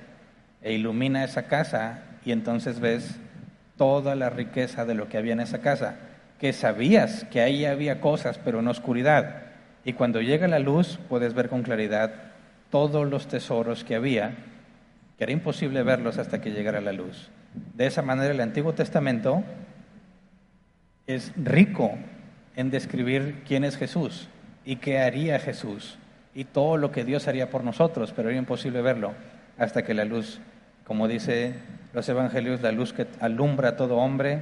[0.61, 3.19] e ilumina esa casa, y entonces ves
[3.83, 5.97] toda la riqueza de lo que había en esa casa,
[6.39, 9.41] que sabías que ahí había cosas, pero en oscuridad.
[9.83, 12.13] Y cuando llega la luz, puedes ver con claridad
[12.69, 14.35] todos los tesoros que había,
[15.17, 17.29] que era imposible verlos hasta que llegara la luz.
[17.75, 19.43] De esa manera el Antiguo Testamento
[21.05, 21.91] es rico
[22.55, 24.29] en describir quién es Jesús.
[24.65, 25.97] y qué haría Jesús
[26.33, 29.13] y todo lo que Dios haría por nosotros, pero era imposible verlo
[29.57, 30.39] hasta que la luz,
[30.85, 31.55] como dice
[31.93, 34.41] los evangelios, la luz que alumbra a todo hombre,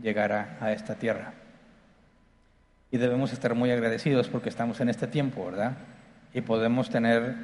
[0.00, 1.32] llegara a esta tierra.
[2.90, 5.72] Y debemos estar muy agradecidos porque estamos en este tiempo, ¿verdad?
[6.32, 7.34] Y podemos tener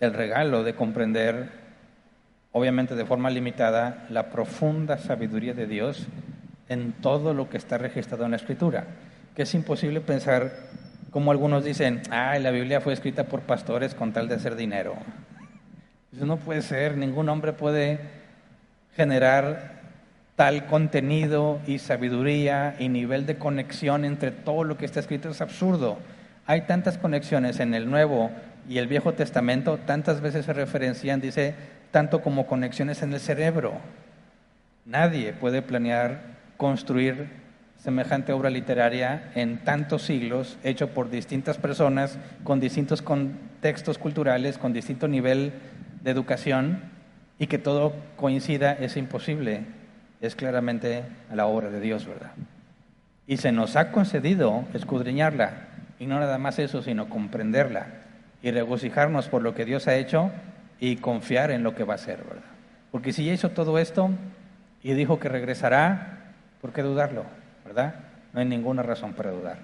[0.00, 1.50] el regalo de comprender,
[2.52, 6.06] obviamente de forma limitada, la profunda sabiduría de Dios
[6.68, 8.84] en todo lo que está registrado en la Escritura.
[9.34, 10.52] Que es imposible pensar,
[11.10, 14.94] como algunos dicen, ah, la Biblia fue escrita por pastores con tal de hacer dinero.
[16.14, 18.00] Eso no puede ser, ningún hombre puede
[18.96, 19.78] generar
[20.36, 25.40] tal contenido y sabiduría y nivel de conexión entre todo lo que está escrito es
[25.40, 25.98] absurdo.
[26.46, 28.30] Hay tantas conexiones en el Nuevo
[28.68, 31.54] y el Viejo Testamento, tantas veces se referencian, dice,
[31.90, 33.74] tanto como conexiones en el cerebro.
[34.86, 36.20] Nadie puede planear
[36.56, 37.28] construir
[37.76, 44.72] semejante obra literaria en tantos siglos, hecho por distintas personas, con distintos contextos culturales, con
[44.72, 45.52] distinto nivel
[46.02, 46.80] de educación,
[47.38, 49.64] y que todo coincida es imposible
[50.20, 52.32] es claramente a la obra de Dios, ¿verdad?
[53.26, 55.68] Y se nos ha concedido escudriñarla,
[55.98, 57.86] y no nada más eso, sino comprenderla
[58.42, 60.30] y regocijarnos por lo que Dios ha hecho
[60.80, 62.42] y confiar en lo que va a hacer, ¿verdad?
[62.90, 64.10] Porque si ya hizo todo esto
[64.82, 67.24] y dijo que regresará, ¿por qué dudarlo,
[67.64, 67.96] verdad?
[68.32, 69.58] No hay ninguna razón para dudar.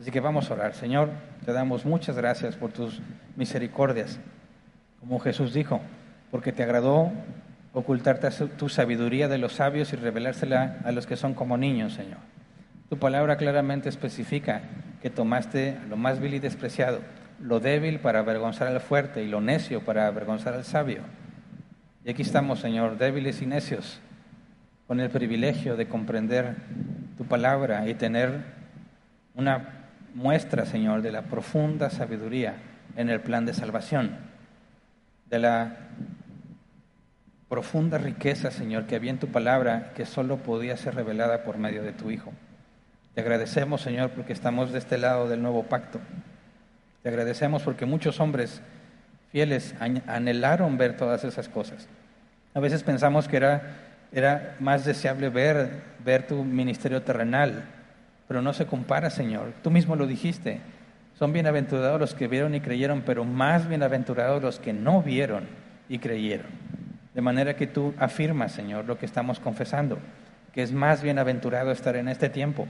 [0.00, 0.74] Así que vamos a orar.
[0.74, 1.10] Señor,
[1.44, 3.00] te damos muchas gracias por tus
[3.36, 4.20] misericordias,
[5.00, 5.80] como Jesús dijo,
[6.30, 7.12] porque te agradó
[7.72, 12.18] ocultarte tu sabiduría de los sabios y revelársela a los que son como niños, Señor.
[12.88, 14.62] Tu palabra claramente especifica
[15.02, 17.00] que tomaste lo más vil y despreciado,
[17.40, 21.02] lo débil para avergonzar al fuerte y lo necio para avergonzar al sabio.
[22.04, 24.00] Y aquí estamos, Señor, débiles y necios,
[24.86, 26.56] con el privilegio de comprender
[27.18, 28.42] tu palabra y tener
[29.34, 32.56] una muestra, Señor, de la profunda sabiduría
[32.96, 34.16] en el plan de salvación,
[35.30, 35.76] de la
[37.48, 41.82] profunda riqueza, Señor, que había en tu palabra, que solo podía ser revelada por medio
[41.82, 42.32] de tu Hijo.
[43.14, 45.98] Te agradecemos, Señor, porque estamos de este lado del nuevo pacto.
[47.02, 48.60] Te agradecemos porque muchos hombres
[49.32, 51.88] fieles anhelaron ver todas esas cosas.
[52.54, 53.62] A veces pensamos que era,
[54.12, 57.64] era más deseable ver, ver tu ministerio terrenal,
[58.26, 59.52] pero no se compara, Señor.
[59.62, 60.60] Tú mismo lo dijiste.
[61.18, 65.48] Son bienaventurados los que vieron y creyeron, pero más bienaventurados los que no vieron
[65.88, 66.46] y creyeron.
[67.12, 69.98] De manera que tú afirmas, Señor, lo que estamos confesando,
[70.52, 72.68] que es más bienaventurado estar en este tiempo.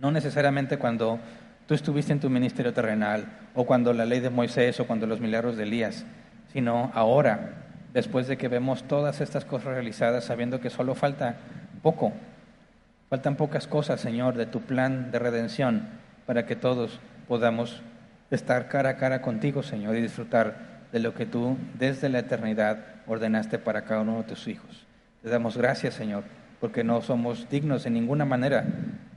[0.00, 1.20] No necesariamente cuando
[1.68, 5.20] tú estuviste en tu ministerio terrenal, o cuando la ley de Moisés, o cuando los
[5.20, 6.04] milagros de Elías,
[6.52, 7.52] sino ahora,
[7.92, 11.36] después de que vemos todas estas cosas realizadas, sabiendo que solo falta
[11.82, 12.12] poco,
[13.08, 15.86] faltan pocas cosas, Señor, de tu plan de redención,
[16.26, 16.98] para que todos
[17.28, 17.82] podamos
[18.30, 22.84] estar cara a cara contigo, Señor, y disfrutar de lo que tú desde la eternidad
[23.06, 24.86] ordenaste para cada uno de tus hijos.
[25.22, 26.24] Te damos gracias, Señor,
[26.60, 28.64] porque no somos dignos en ninguna manera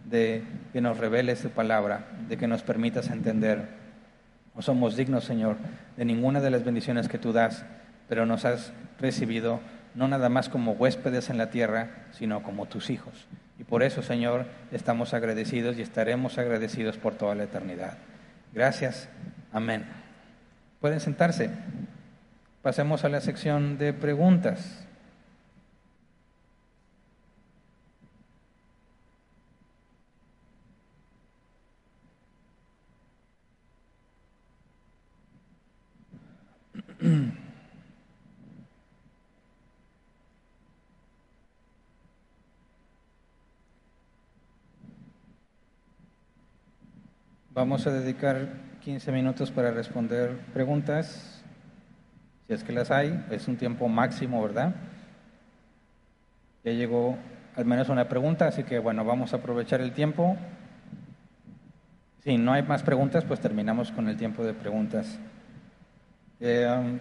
[0.05, 0.43] de
[0.73, 3.67] que nos reveles tu palabra, de que nos permitas entender.
[4.55, 5.57] No somos dignos, Señor,
[5.97, 7.65] de ninguna de las bendiciones que tú das,
[8.07, 9.59] pero nos has recibido
[9.95, 13.27] no nada más como huéspedes en la tierra, sino como tus hijos.
[13.59, 17.97] Y por eso, Señor, estamos agradecidos y estaremos agradecidos por toda la eternidad.
[18.53, 19.09] Gracias.
[19.51, 19.85] Amén.
[20.79, 21.49] Pueden sentarse.
[22.61, 24.83] Pasemos a la sección de preguntas.
[47.57, 48.49] Vamos a dedicar
[48.83, 51.41] 15 minutos para responder preguntas,
[52.45, 53.25] si es que las hay.
[53.31, 54.75] Es un tiempo máximo, ¿verdad?
[56.63, 57.17] Ya llegó
[57.55, 60.37] al menos una pregunta, así que bueno, vamos a aprovechar el tiempo.
[62.23, 65.17] Si no hay más preguntas, pues terminamos con el tiempo de preguntas.
[66.39, 66.99] Eh, um,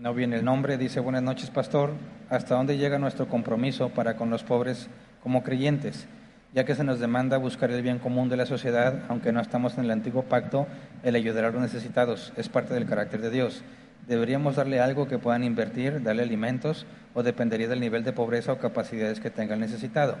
[0.00, 1.94] no viene el nombre, dice buenas noches, pastor.
[2.28, 4.88] ¿Hasta dónde llega nuestro compromiso para con los pobres
[5.24, 6.06] como creyentes?
[6.54, 9.78] Ya que se nos demanda buscar el bien común de la sociedad, aunque no estamos
[9.78, 10.66] en el antiguo pacto,
[11.04, 13.62] el ayudar a los necesitados es parte del carácter de Dios.
[14.08, 18.58] ¿Deberíamos darle algo que puedan invertir, darle alimentos, o dependería del nivel de pobreza o
[18.58, 20.16] capacidades que tenga el necesitado?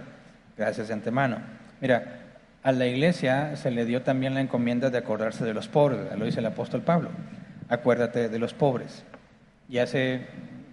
[0.56, 1.38] Gracias de antemano.
[1.80, 2.20] Mira,
[2.62, 6.24] a la iglesia se le dio también la encomienda de acordarse de los pobres, lo
[6.24, 7.10] dice el apóstol Pablo.
[7.68, 9.04] Acuérdate de los pobres.
[9.68, 10.26] Y hace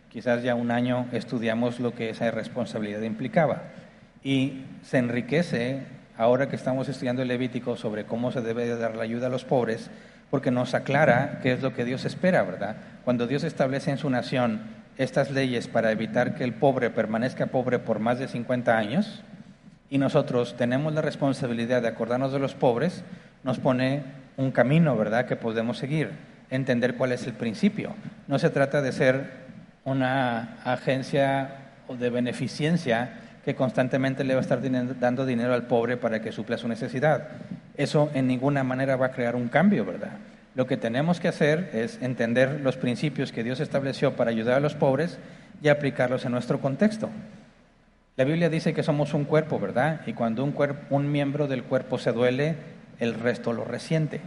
[0.10, 3.64] quizás ya un año estudiamos lo que esa responsabilidad implicaba
[4.24, 5.82] y se enriquece
[6.18, 9.46] ahora que estamos estudiando el Levítico sobre cómo se debe dar la ayuda a los
[9.46, 9.90] pobres,
[10.30, 12.76] porque nos aclara qué es lo que Dios espera, ¿verdad?
[13.06, 14.62] Cuando Dios establece en su nación
[14.98, 19.22] estas leyes para evitar que el pobre permanezca pobre por más de 50 años,
[19.90, 23.04] y nosotros tenemos la responsabilidad de acordarnos de los pobres,
[23.44, 24.04] nos pone
[24.36, 26.12] un camino, ¿verdad?, que podemos seguir,
[26.50, 27.96] entender cuál es el principio.
[28.28, 29.32] No se trata de ser
[29.86, 31.56] una agencia
[31.88, 33.12] de beneficencia
[33.48, 34.60] que constantemente le va a estar
[35.00, 37.30] dando dinero al pobre para que supla su necesidad.
[37.78, 40.18] Eso en ninguna manera va a crear un cambio, ¿verdad?
[40.54, 44.60] Lo que tenemos que hacer es entender los principios que Dios estableció para ayudar a
[44.60, 45.18] los pobres
[45.62, 47.10] y aplicarlos en nuestro contexto.
[48.18, 50.02] La Biblia dice que somos un cuerpo, ¿verdad?
[50.06, 50.54] Y cuando un,
[50.90, 52.58] un miembro del cuerpo se duele,
[53.00, 54.20] el resto lo resiente.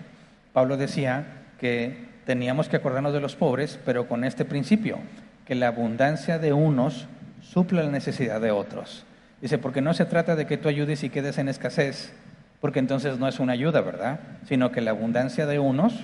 [0.54, 1.26] Pablo decía
[1.60, 4.96] que teníamos que acordarnos de los pobres, pero con este principio,
[5.44, 7.06] que la abundancia de unos
[7.42, 9.04] suple la necesidad de otros.
[9.41, 12.12] Dice, porque no se trata de que tú ayudes y quedes en escasez,
[12.61, 14.20] porque entonces no es una ayuda, ¿verdad?
[14.47, 15.95] Sino que la abundancia de unos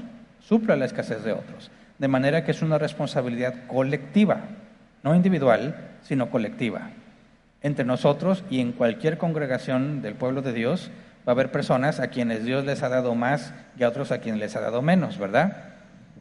[0.41, 1.71] supla la escasez de otros.
[1.99, 4.41] De manera que es una responsabilidad colectiva,
[5.03, 6.91] no individual, sino colectiva.
[7.63, 10.91] Entre nosotros y en cualquier congregación del pueblo de Dios
[11.27, 14.19] va a haber personas a quienes Dios les ha dado más y a otros a
[14.19, 15.75] quienes les ha dado menos, ¿verdad?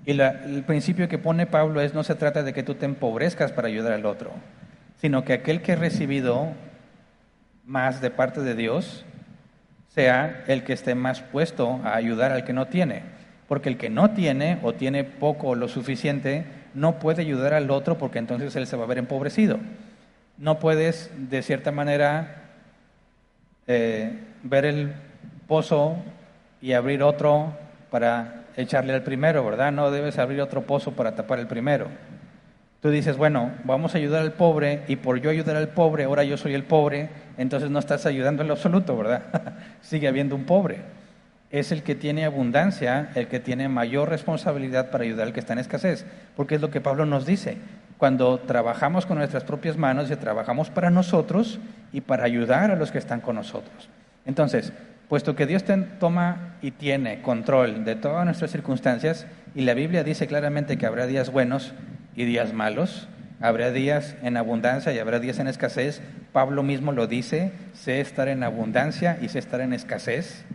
[0.05, 3.51] Y el principio que pone Pablo es no se trata de que tú te empobrezcas
[3.51, 4.31] para ayudar al otro,
[5.01, 6.49] sino que aquel que ha recibido
[7.65, 9.05] más de parte de Dios
[9.89, 13.03] sea el que esté más puesto a ayudar al que no tiene.
[13.47, 17.71] Porque el que no tiene o tiene poco o lo suficiente no puede ayudar al
[17.71, 19.59] otro porque entonces él se va a ver empobrecido.
[20.37, 22.43] No puedes, de cierta manera,
[23.67, 24.93] eh, ver el
[25.47, 25.95] pozo
[26.61, 27.53] y abrir otro
[27.89, 29.71] para echarle al primero, ¿verdad?
[29.71, 31.87] No debes abrir otro pozo para tapar el primero.
[32.85, 36.23] Tú dices, bueno, vamos a ayudar al pobre y por yo ayudar al pobre, ahora
[36.23, 39.23] yo soy el pobre, entonces no estás ayudando en lo absoluto, ¿verdad?
[39.81, 40.81] Sigue habiendo un pobre.
[41.49, 45.53] Es el que tiene abundancia, el que tiene mayor responsabilidad para ayudar al que está
[45.53, 46.05] en escasez,
[46.35, 47.57] porque es lo que Pablo nos dice.
[47.97, 51.59] Cuando trabajamos con nuestras propias manos y trabajamos para nosotros
[51.91, 53.89] y para ayudar a los que están con nosotros.
[54.27, 54.73] Entonces,
[55.09, 55.63] puesto que Dios
[55.99, 59.25] toma y tiene control de todas nuestras circunstancias,
[59.55, 61.73] y la Biblia dice claramente que habrá días buenos,
[62.15, 63.07] y días malos.
[63.41, 66.01] Habrá días en abundancia y habrá días en escasez.
[66.31, 70.45] Pablo mismo lo dice, sé estar en abundancia y sé estar en escasez.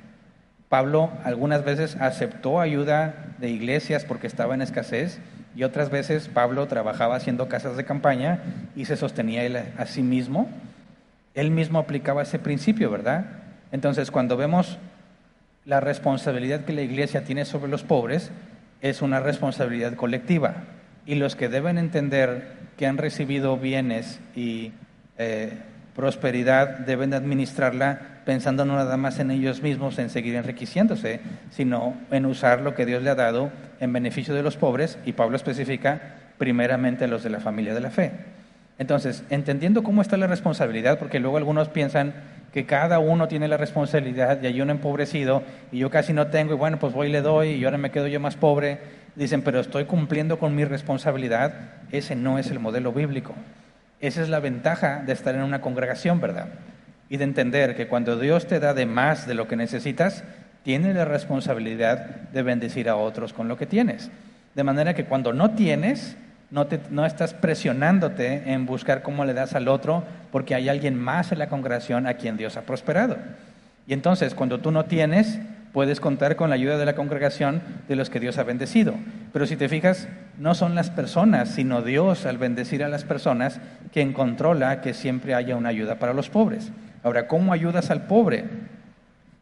[0.68, 5.20] Pablo algunas veces aceptó ayuda de iglesias porque estaba en escasez
[5.56, 8.40] y otras veces Pablo trabajaba haciendo casas de campaña
[8.76, 10.48] y se sostenía él a sí mismo.
[11.34, 13.26] Él mismo aplicaba ese principio, ¿verdad?
[13.72, 14.78] Entonces, cuando vemos
[15.64, 18.30] la responsabilidad que la iglesia tiene sobre los pobres,
[18.80, 20.64] es una responsabilidad colectiva
[21.06, 24.72] y los que deben entender que han recibido bienes y
[25.18, 25.52] eh,
[25.94, 31.20] prosperidad deben administrarla pensando no nada más en ellos mismos, en seguir enriqueciéndose,
[31.50, 35.12] sino en usar lo que Dios le ha dado en beneficio de los pobres, y
[35.12, 36.00] Pablo especifica
[36.38, 38.12] primeramente los de la familia de la fe.
[38.78, 42.14] Entonces, entendiendo cómo está la responsabilidad, porque luego algunos piensan
[42.52, 46.54] que cada uno tiene la responsabilidad y hay uno empobrecido y yo casi no tengo
[46.54, 48.78] y bueno, pues voy y le doy y ahora me quedo yo más pobre
[49.20, 51.52] dicen, pero estoy cumpliendo con mi responsabilidad,
[51.92, 53.34] ese no es el modelo bíblico.
[54.00, 56.48] Esa es la ventaja de estar en una congregación, ¿verdad?
[57.10, 60.24] Y de entender que cuando Dios te da de más de lo que necesitas,
[60.62, 64.10] tienes la responsabilidad de bendecir a otros con lo que tienes.
[64.54, 66.16] De manera que cuando no tienes,
[66.50, 70.02] no, te, no estás presionándote en buscar cómo le das al otro,
[70.32, 73.18] porque hay alguien más en la congregación a quien Dios ha prosperado.
[73.86, 75.40] Y entonces, cuando tú no tienes,
[75.72, 78.94] puedes contar con la ayuda de la congregación de los que Dios ha bendecido.
[79.32, 80.08] Pero si te fijas,
[80.38, 83.60] no son las personas, sino Dios al bendecir a las personas
[83.92, 86.72] quien controla que siempre haya una ayuda para los pobres.
[87.02, 88.44] Ahora, ¿cómo ayudas al pobre?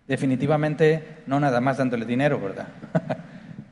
[0.06, 2.68] Definitivamente no nada más dándole dinero, ¿verdad?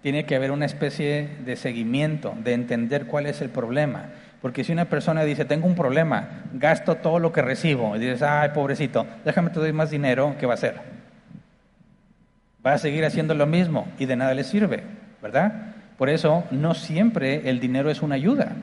[0.03, 4.07] Tiene que haber una especie de seguimiento, de entender cuál es el problema.
[4.41, 8.23] Porque si una persona dice, tengo un problema, gasto todo lo que recibo, y dices,
[8.23, 10.96] ay, pobrecito, déjame te doy más dinero, ¿qué va a hacer?
[12.67, 14.83] Va a seguir haciendo lo mismo y de nada le sirve,
[15.23, 15.75] ¿verdad?
[15.97, 18.57] Por eso no siempre el dinero es una ayuda.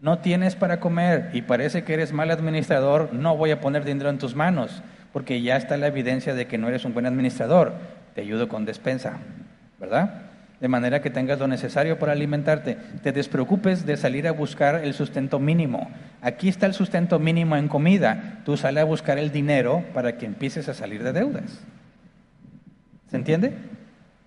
[0.00, 4.10] No tienes para comer y parece que eres mal administrador, no voy a poner dinero
[4.10, 7.72] en tus manos, porque ya está la evidencia de que no eres un buen administrador.
[8.14, 9.18] Te ayudo con despensa,
[9.78, 10.22] ¿verdad?
[10.60, 12.76] De manera que tengas lo necesario para alimentarte.
[13.02, 15.88] Te despreocupes de salir a buscar el sustento mínimo.
[16.20, 18.40] Aquí está el sustento mínimo en comida.
[18.44, 21.64] Tú sale a buscar el dinero para que empieces a salir de deudas.
[23.14, 23.52] ¿Se entiende?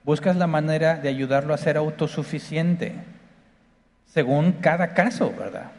[0.06, 2.94] Buscas la manera de ayudarlo a ser autosuficiente,
[4.06, 5.72] según cada caso, ¿verdad?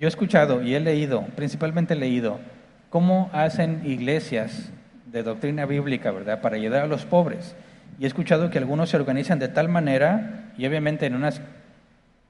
[0.00, 2.40] Yo he escuchado y he leído, principalmente he leído,
[2.88, 4.70] cómo hacen iglesias
[5.12, 6.40] de doctrina bíblica, ¿verdad?
[6.40, 7.54] Para ayudar a los pobres.
[7.98, 11.42] Y he escuchado que algunos se organizan de tal manera, y obviamente en unas,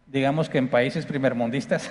[0.09, 1.88] digamos que en países primermundistas,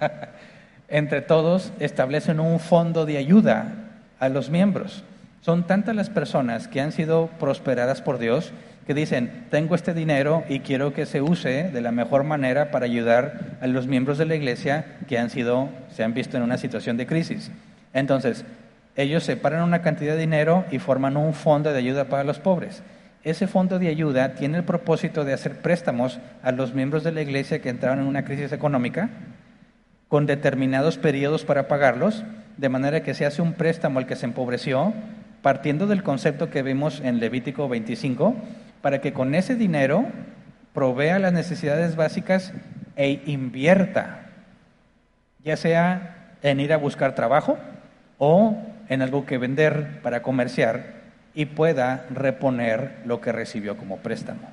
[0.88, 5.04] entre todos establecen un fondo de ayuda a los miembros.
[5.46, 8.52] Son tantas las personas que han sido prosperadas por Dios
[8.84, 12.86] que dicen, tengo este dinero y quiero que se use de la mejor manera para
[12.86, 16.58] ayudar a los miembros de la iglesia que han sido, se han visto en una
[16.58, 17.52] situación de crisis.
[17.94, 18.44] Entonces,
[18.96, 22.82] ellos separan una cantidad de dinero y forman un fondo de ayuda para los pobres.
[23.22, 27.22] Ese fondo de ayuda tiene el propósito de hacer préstamos a los miembros de la
[27.22, 29.10] iglesia que entraron en una crisis económica
[30.08, 32.24] con determinados periodos para pagarlos,
[32.56, 34.92] de manera que se hace un préstamo al que se empobreció,
[35.42, 38.34] partiendo del concepto que vimos en Levítico 25,
[38.82, 40.06] para que con ese dinero
[40.72, 42.52] provea las necesidades básicas
[42.96, 44.26] e invierta,
[45.44, 47.58] ya sea en ir a buscar trabajo
[48.18, 48.56] o
[48.88, 50.96] en algo que vender para comerciar
[51.34, 54.48] y pueda reponer lo que recibió como préstamo.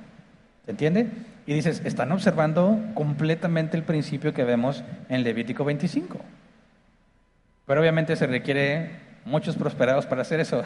[0.64, 1.08] ¿Se entiende?
[1.46, 6.18] Y dices, están observando completamente el principio que vemos en Levítico 25.
[7.66, 8.90] Pero obviamente se requiere
[9.24, 10.62] muchos prosperados para hacer eso.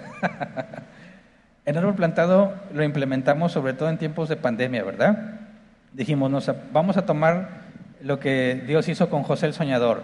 [1.64, 5.40] el árbol plantado lo implementamos sobre todo en tiempos de pandemia, ¿verdad?
[5.92, 7.68] Dijimos, nos, vamos a tomar
[8.02, 10.02] lo que Dios hizo con José el Soñador,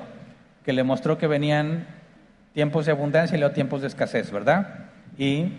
[0.65, 1.87] que le mostró que venían
[2.53, 4.87] tiempos de abundancia y luego tiempos de escasez, ¿verdad?
[5.19, 5.53] Y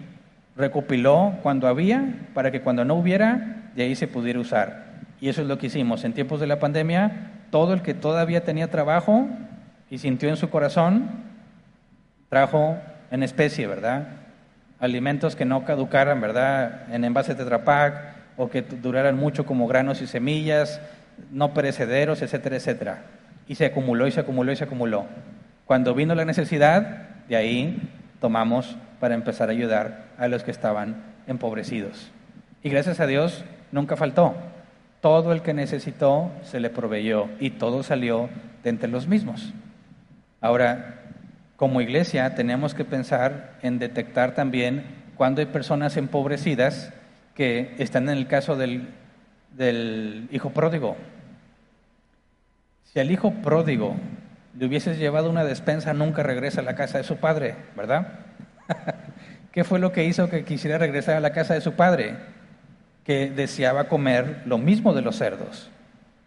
[0.56, 4.86] recopiló cuando había para que cuando no hubiera, de ahí se pudiera usar.
[5.20, 6.04] Y eso es lo que hicimos.
[6.04, 9.28] En tiempos de la pandemia, todo el que todavía tenía trabajo
[9.90, 11.10] y sintió en su corazón,
[12.30, 12.78] trajo
[13.12, 14.08] en especie, ¿verdad?
[14.80, 16.94] Alimentos que no caducaran, ¿verdad?
[16.94, 20.82] En envases de Tetrapac o que duraran mucho como granos y semillas,
[21.32, 23.04] no perecederos, etcétera, etcétera.
[23.48, 25.06] Y se acumuló y se acumuló y se acumuló.
[25.66, 31.04] Cuando vino la necesidad, de ahí tomamos para empezar a ayudar a los que estaban
[31.28, 32.12] empobrecidos.
[32.64, 34.36] Y gracias a Dios nunca faltó.
[35.02, 38.30] Todo el que necesitó se le proveyó y todo salió
[38.64, 39.54] de entre los mismos.
[40.42, 40.95] Ahora,
[41.56, 44.84] como iglesia tenemos que pensar en detectar también
[45.16, 46.94] cuando hay personas empobrecidas
[47.34, 48.90] que están en el caso del,
[49.56, 50.98] del hijo pródigo.
[52.84, 53.96] Si al hijo pródigo
[54.58, 58.20] le hubieses llevado una despensa, nunca regresa a la casa de su padre, ¿verdad?
[59.52, 62.16] ¿Qué fue lo que hizo que quisiera regresar a la casa de su padre?
[63.06, 65.70] Que deseaba comer lo mismo de los cerdos.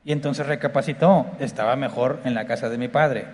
[0.05, 3.27] Y entonces recapacitó, estaba mejor en la casa de mi padre.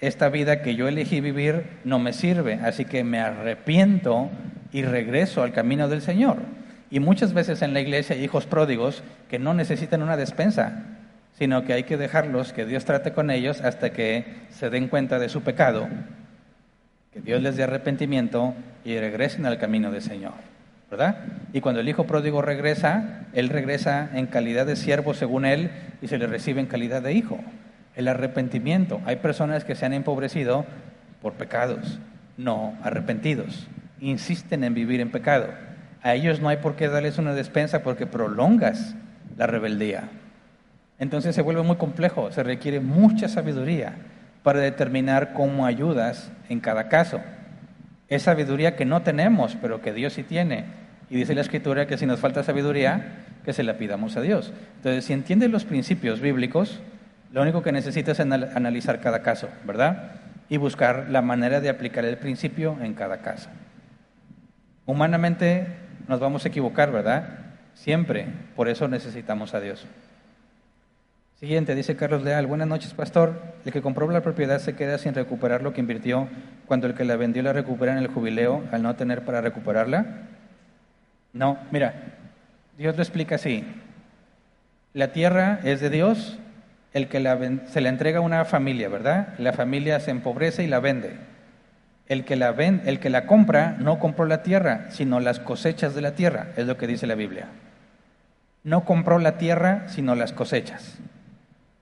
[0.00, 4.30] Esta vida que yo elegí vivir no me sirve, así que me arrepiento
[4.72, 6.36] y regreso al camino del Señor.
[6.90, 10.84] Y muchas veces en la iglesia hay hijos pródigos que no necesitan una despensa,
[11.38, 15.18] sino que hay que dejarlos, que Dios trate con ellos hasta que se den cuenta
[15.18, 15.88] de su pecado,
[17.12, 20.34] que Dios les dé arrepentimiento y regresen al camino del Señor.
[20.90, 21.18] ¿Verdad?
[21.52, 25.70] Y cuando el hijo pródigo regresa, él regresa en calidad de siervo según él
[26.00, 27.38] y se le recibe en calidad de hijo.
[27.98, 29.00] El arrepentimiento.
[29.06, 30.64] Hay personas que se han empobrecido
[31.20, 31.98] por pecados,
[32.36, 33.66] no arrepentidos.
[34.00, 35.48] Insisten en vivir en pecado.
[36.02, 38.94] A ellos no hay por qué darles una despensa porque prolongas
[39.36, 40.04] la rebeldía.
[41.00, 43.96] Entonces se vuelve muy complejo, se requiere mucha sabiduría
[44.44, 47.20] para determinar cómo ayudas en cada caso.
[48.08, 50.66] Es sabiduría que no tenemos, pero que Dios sí tiene.
[51.10, 54.52] Y dice la Escritura que si nos falta sabiduría, que se la pidamos a Dios.
[54.76, 56.80] Entonces, si entiendes los principios bíblicos,
[57.32, 60.12] lo único que necesitas es analizar cada caso, ¿verdad?
[60.48, 63.50] Y buscar la manera de aplicar el principio en cada caso.
[64.86, 65.66] Humanamente
[66.06, 67.28] nos vamos a equivocar, ¿verdad?
[67.74, 68.26] Siempre.
[68.56, 69.86] Por eso necesitamos a Dios.
[71.38, 73.40] Siguiente, dice Carlos Leal, buenas noches, pastor.
[73.64, 76.26] El que compró la propiedad se queda sin recuperar lo que invirtió
[76.66, 80.06] cuando el que la vendió la recupera en el jubileo al no tener para recuperarla.
[81.32, 81.94] No, mira,
[82.76, 83.64] Dios lo explica así.
[84.94, 86.40] La tierra es de Dios,
[86.98, 89.34] el que la se la entrega a una familia, ¿verdad?
[89.38, 91.16] La familia se empobrece y la vende.
[92.06, 96.02] El que la, el que la compra no compró la tierra, sino las cosechas de
[96.02, 97.46] la tierra, es lo que dice la Biblia.
[98.64, 100.98] No compró la tierra, sino las cosechas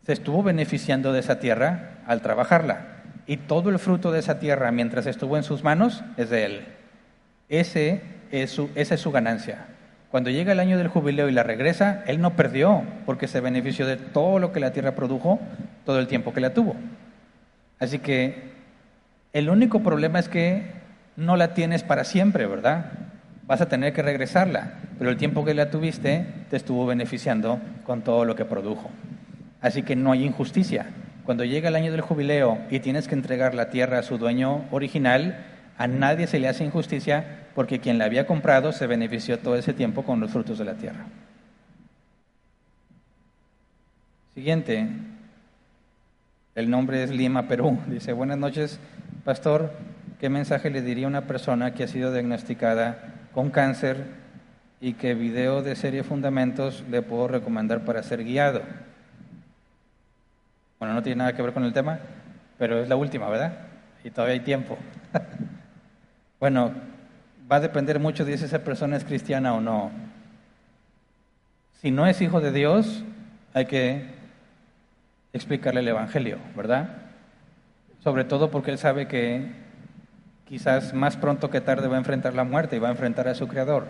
[0.06, 2.86] se estuvo beneficiando de esa tierra al trabajarla.
[3.26, 6.66] Y todo el fruto de esa tierra, mientras estuvo en sus manos, es de él.
[7.48, 9.66] Ese es su, esa es su ganancia.
[10.10, 13.86] Cuando llega el año del jubileo y la regresa, él no perdió, porque se benefició
[13.86, 15.40] de todo lo que la tierra produjo
[15.84, 16.76] todo el tiempo que la tuvo.
[17.78, 18.52] Así que
[19.32, 20.62] el único problema es que
[21.16, 22.92] no la tienes para siempre, ¿verdad?
[23.46, 28.02] Vas a tener que regresarla, pero el tiempo que la tuviste te estuvo beneficiando con
[28.02, 28.90] todo lo que produjo.
[29.60, 30.86] Así que no hay injusticia.
[31.24, 34.64] Cuando llega el año del jubileo y tienes que entregar la tierra a su dueño
[34.70, 35.44] original,
[35.78, 39.72] A nadie se le hace injusticia porque quien la había comprado se benefició todo ese
[39.72, 41.06] tiempo con los frutos de la tierra.
[44.34, 44.88] Siguiente,
[46.54, 47.78] el nombre es Lima, Perú.
[47.86, 48.78] Dice, buenas noches,
[49.24, 49.72] pastor.
[50.20, 54.04] ¿Qué mensaje le diría a una persona que ha sido diagnosticada con cáncer
[54.80, 58.62] y qué video de serie Fundamentos le puedo recomendar para ser guiado?
[60.78, 61.98] Bueno, no tiene nada que ver con el tema,
[62.58, 63.52] pero es la última, ¿verdad?
[64.04, 64.78] Y todavía hay tiempo.
[66.40, 66.72] bueno,
[67.50, 69.90] va a depender mucho de si esa persona es cristiana o no.
[71.80, 73.04] Si no es hijo de Dios,
[73.54, 74.06] hay que
[75.32, 76.88] explicarle el Evangelio, ¿verdad?
[78.02, 79.50] Sobre todo porque él sabe que
[80.48, 83.34] quizás más pronto que tarde va a enfrentar la muerte y va a enfrentar a
[83.34, 83.86] su Creador.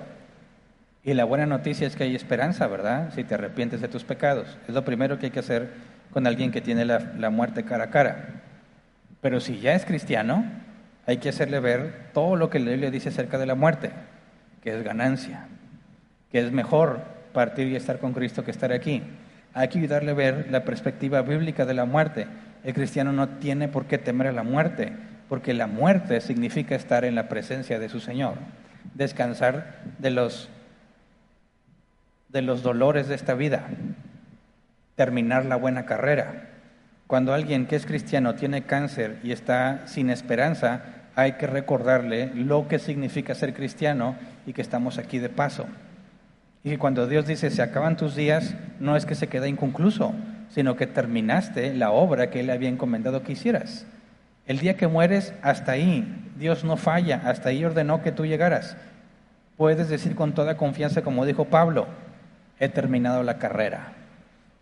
[1.04, 3.12] Y la buena noticia es que hay esperanza, ¿verdad?
[3.14, 4.58] Si te arrepientes de tus pecados.
[4.66, 5.70] Es lo primero que hay que hacer
[6.10, 8.42] con alguien que tiene la, muerte cara a cara.
[9.20, 10.44] Pero si ya es cristiano,
[11.06, 13.90] hay que hacerle ver todo lo que la Biblia dice acerca de la muerte,
[14.62, 15.46] que es ganancia,
[16.32, 17.00] que es mejor
[17.32, 19.02] partir y estar con Cristo que estar aquí.
[19.54, 22.26] Hay que ayudarle a ver la perspectiva bíblica de la muerte.
[22.64, 24.92] El cristiano no tiene por qué temer a la muerte,
[25.28, 28.34] porque la muerte significa estar en la presencia de su Señor,
[28.94, 30.50] descansar de los,
[32.30, 33.68] de los dolores de esta vida,
[34.96, 36.48] terminar la buena carrera.
[37.06, 42.68] Cuando alguien que es cristiano tiene cáncer y está sin esperanza, hay que recordarle lo
[42.68, 44.14] que significa ser cristiano
[44.46, 45.66] y que estamos aquí de paso.
[46.62, 50.12] Y que cuando Dios dice se acaban tus días, no es que se queda inconcluso,
[50.50, 53.86] sino que terminaste la obra que Él había encomendado que hicieras.
[54.46, 56.06] El día que mueres, hasta ahí,
[56.38, 58.76] Dios no falla, hasta ahí ordenó que tú llegaras.
[59.56, 61.86] Puedes decir con toda confianza, como dijo Pablo,
[62.60, 63.94] he terminado la carrera,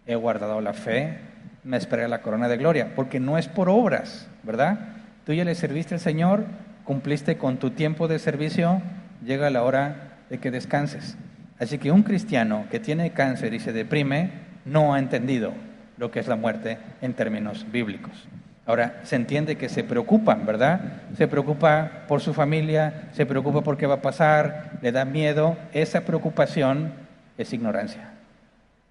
[0.06, 1.18] he guardado la fe,
[1.64, 4.93] me esperé la corona de gloria, porque no es por obras, ¿verdad?
[5.24, 6.44] Tú ya le serviste al Señor,
[6.84, 8.82] cumpliste con tu tiempo de servicio,
[9.24, 11.16] llega la hora de que descanses.
[11.58, 14.30] Así que un cristiano que tiene cáncer y se deprime
[14.64, 15.52] no ha entendido
[15.96, 18.28] lo que es la muerte en términos bíblicos.
[18.66, 20.80] Ahora, se entiende que se preocupan, ¿verdad?
[21.16, 25.56] Se preocupa por su familia, se preocupa por qué va a pasar, le da miedo.
[25.72, 26.92] Esa preocupación
[27.36, 28.12] es ignorancia.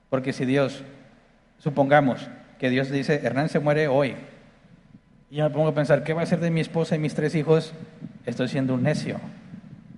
[0.10, 0.84] Porque si Dios,
[1.58, 2.30] supongamos
[2.60, 4.16] que Dios dice, Hernán se muere hoy,
[5.34, 7.16] y yo me pongo a pensar, ¿qué va a hacer de mi esposa y mis
[7.16, 7.74] tres hijos?
[8.24, 9.20] Estoy siendo un necio,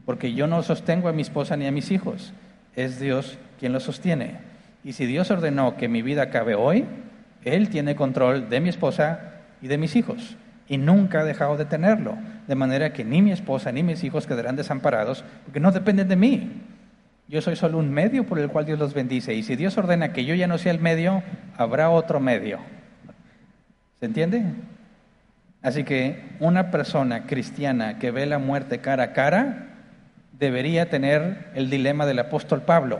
[0.06, 2.32] porque yo no sostengo a mi esposa ni a mis hijos,
[2.74, 4.38] es Dios quien los sostiene.
[4.86, 6.86] Y si Dios ordenó que mi vida acabe hoy,
[7.44, 10.38] Él tiene control de mi esposa y de mis hijos,
[10.70, 12.18] y nunca ha dejado de tenerlo,
[12.48, 16.16] de manera que ni mi esposa ni mis hijos quedarán desamparados, porque no dependen de
[16.16, 16.62] mí.
[17.28, 20.14] Yo soy solo un medio por el cual Dios los bendice, y si Dios ordena
[20.14, 21.24] que yo ya no sea el medio,
[21.58, 22.60] habrá otro medio.
[24.00, 24.46] ¿Se entiende?
[25.66, 29.70] Así que una persona cristiana que ve la muerte cara a cara
[30.38, 33.00] debería tener el dilema del apóstol Pablo.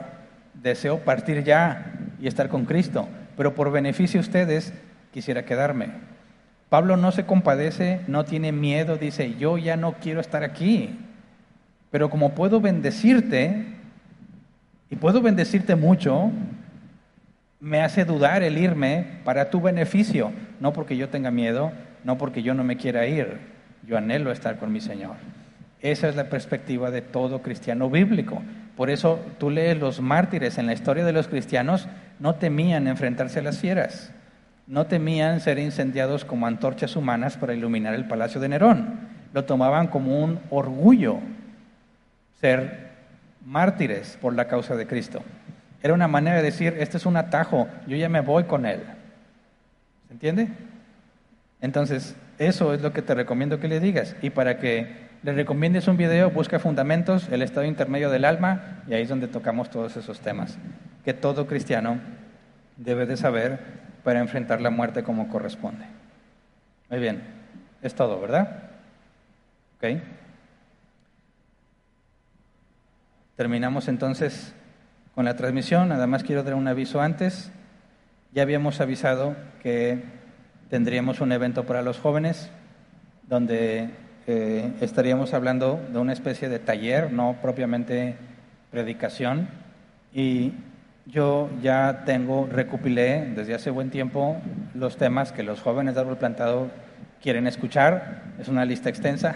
[0.56, 4.74] Deseo partir ya y estar con Cristo, pero por beneficio de ustedes
[5.14, 5.90] quisiera quedarme.
[6.70, 10.98] Pablo no se compadece, no tiene miedo, dice, yo ya no quiero estar aquí,
[11.92, 13.64] pero como puedo bendecirte,
[14.90, 16.32] y puedo bendecirte mucho,
[17.60, 21.72] me hace dudar el irme para tu beneficio, no porque yo tenga miedo,
[22.06, 23.40] no porque yo no me quiera ir,
[23.86, 25.16] yo anhelo estar con mi Señor.
[25.82, 28.42] Esa es la perspectiva de todo cristiano bíblico.
[28.78, 31.88] Por eso tú lees los mártires en la historia de los cristianos,
[32.20, 34.14] no temían enfrentarse a las fieras,
[34.68, 39.00] no temían ser incendiados como antorchas humanas para iluminar el palacio de Nerón,
[39.34, 41.20] lo tomaban como un orgullo
[42.40, 42.92] ser
[43.46, 45.24] mártires por la causa de Cristo.
[45.82, 48.82] Era una manera de decir, este es un atajo, yo ya me voy con él.
[50.08, 50.50] ¿Se entiende?
[51.66, 54.16] Entonces, eso es lo que te recomiendo que le digas.
[54.22, 58.94] Y para que le recomiendes un video, busca Fundamentos, el estado intermedio del alma, y
[58.94, 60.60] ahí es donde tocamos todos esos temas
[61.04, 62.00] que todo cristiano
[62.78, 63.60] debe de saber
[64.04, 65.86] para enfrentar la muerte como corresponde.
[66.92, 67.24] Muy bien,
[67.82, 68.70] es todo, ¿verdad?
[69.78, 70.04] ¿Ok?
[73.36, 74.54] Terminamos entonces
[75.16, 75.90] con la transmisión.
[75.90, 77.52] Nada más quiero dar un aviso antes.
[78.34, 80.15] Ya habíamos avisado que
[80.76, 82.50] tendríamos un evento para los jóvenes
[83.30, 83.92] donde
[84.28, 88.18] eh, estaríamos hablando de una especie de taller, no propiamente
[88.72, 89.48] predicación.
[90.14, 90.52] Y
[91.06, 94.36] yo ya tengo, recopilé desde hace buen tiempo
[94.74, 96.70] los temas que los jóvenes de árbol plantado
[97.24, 98.24] quieren escuchar.
[98.38, 99.34] Es una lista extensa.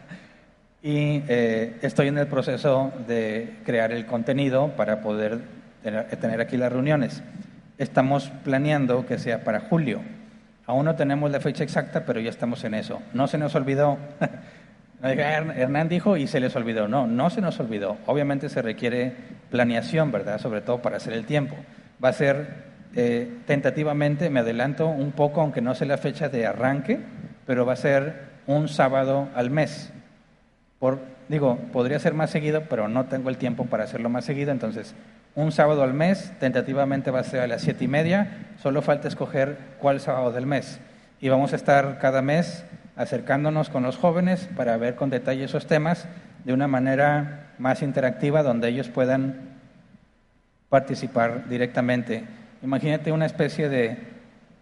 [0.80, 5.40] y eh, estoy en el proceso de crear el contenido para poder
[5.82, 7.20] tener, aquí las reuniones.
[7.78, 10.21] Estamos planeando que sea para julio.
[10.66, 13.02] Aún no tenemos la fecha exacta, pero ya estamos en eso.
[13.12, 13.98] No se nos olvidó.
[15.02, 16.86] Hernán dijo y se les olvidó.
[16.86, 17.98] No, no se nos olvidó.
[18.06, 19.12] Obviamente se requiere
[19.50, 20.38] planeación, ¿verdad?
[20.38, 21.56] Sobre todo para hacer el tiempo.
[22.02, 26.46] Va a ser eh, tentativamente, me adelanto un poco, aunque no sé la fecha de
[26.46, 27.00] arranque,
[27.46, 29.92] pero va a ser un sábado al mes.
[30.78, 34.52] Por, digo, podría ser más seguido, pero no tengo el tiempo para hacerlo más seguido,
[34.52, 34.94] entonces
[35.34, 39.08] un sábado al mes, tentativamente va a ser a las siete y media, solo falta
[39.08, 40.80] escoger cuál sábado del mes.
[41.20, 42.64] Y vamos a estar cada mes
[42.96, 46.06] acercándonos con los jóvenes para ver con detalle esos temas
[46.44, 49.52] de una manera más interactiva donde ellos puedan
[50.68, 52.24] participar directamente.
[52.62, 53.98] Imagínate una especie de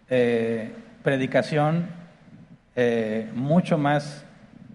[0.09, 0.71] eh,
[1.03, 1.87] predicación
[2.75, 4.25] eh, mucho más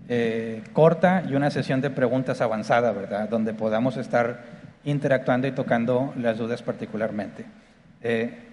[0.08, 3.28] eh, corta y una sesión de preguntas avanzada, ¿verdad?
[3.28, 4.55] Donde podamos estar
[4.86, 7.44] interactuando y tocando las dudas particularmente.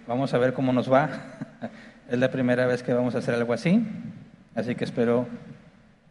[0.05, 1.09] vamos a ver cómo nos va.
[2.09, 3.81] es la primera vez que vamos a hacer algo así.
[4.55, 5.27] Así que espero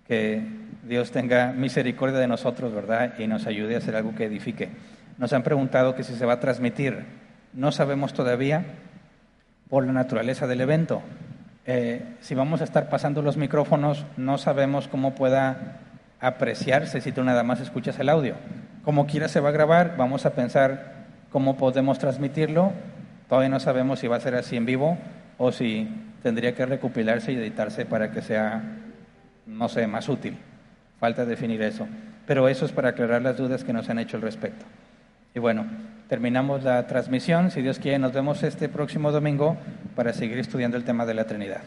[0.06, 0.42] que
[0.88, 3.14] Dios tenga misericordia de nosotros, ¿verdad?
[3.18, 4.70] Y nos ayude a hacer algo que edifique.
[5.18, 7.04] Nos han preguntado que si se va a transmitir.
[7.52, 8.64] No sabemos todavía
[9.68, 11.02] por la naturaleza del evento.
[11.66, 15.80] Eh, si vamos a estar pasando los micrófonos, no sabemos cómo pueda
[16.20, 18.34] apreciarse si tú nada más escuchas el audio.
[18.84, 22.72] Como quiera se va a grabar, vamos a pensar cómo podemos transmitirlo.
[23.28, 24.98] Todavía no sabemos si va a ser así en vivo
[25.38, 25.88] o si
[26.22, 28.62] tendría que recopilarse y editarse para que sea,
[29.46, 30.36] no sé, más útil.
[30.98, 31.86] Falta definir eso.
[32.26, 34.64] Pero eso es para aclarar las dudas que nos han hecho al respecto.
[35.34, 35.64] Y bueno,
[36.08, 37.50] terminamos la transmisión.
[37.50, 39.56] Si Dios quiere, nos vemos este próximo domingo
[39.94, 41.62] para seguir estudiando el tema de la Trinidad.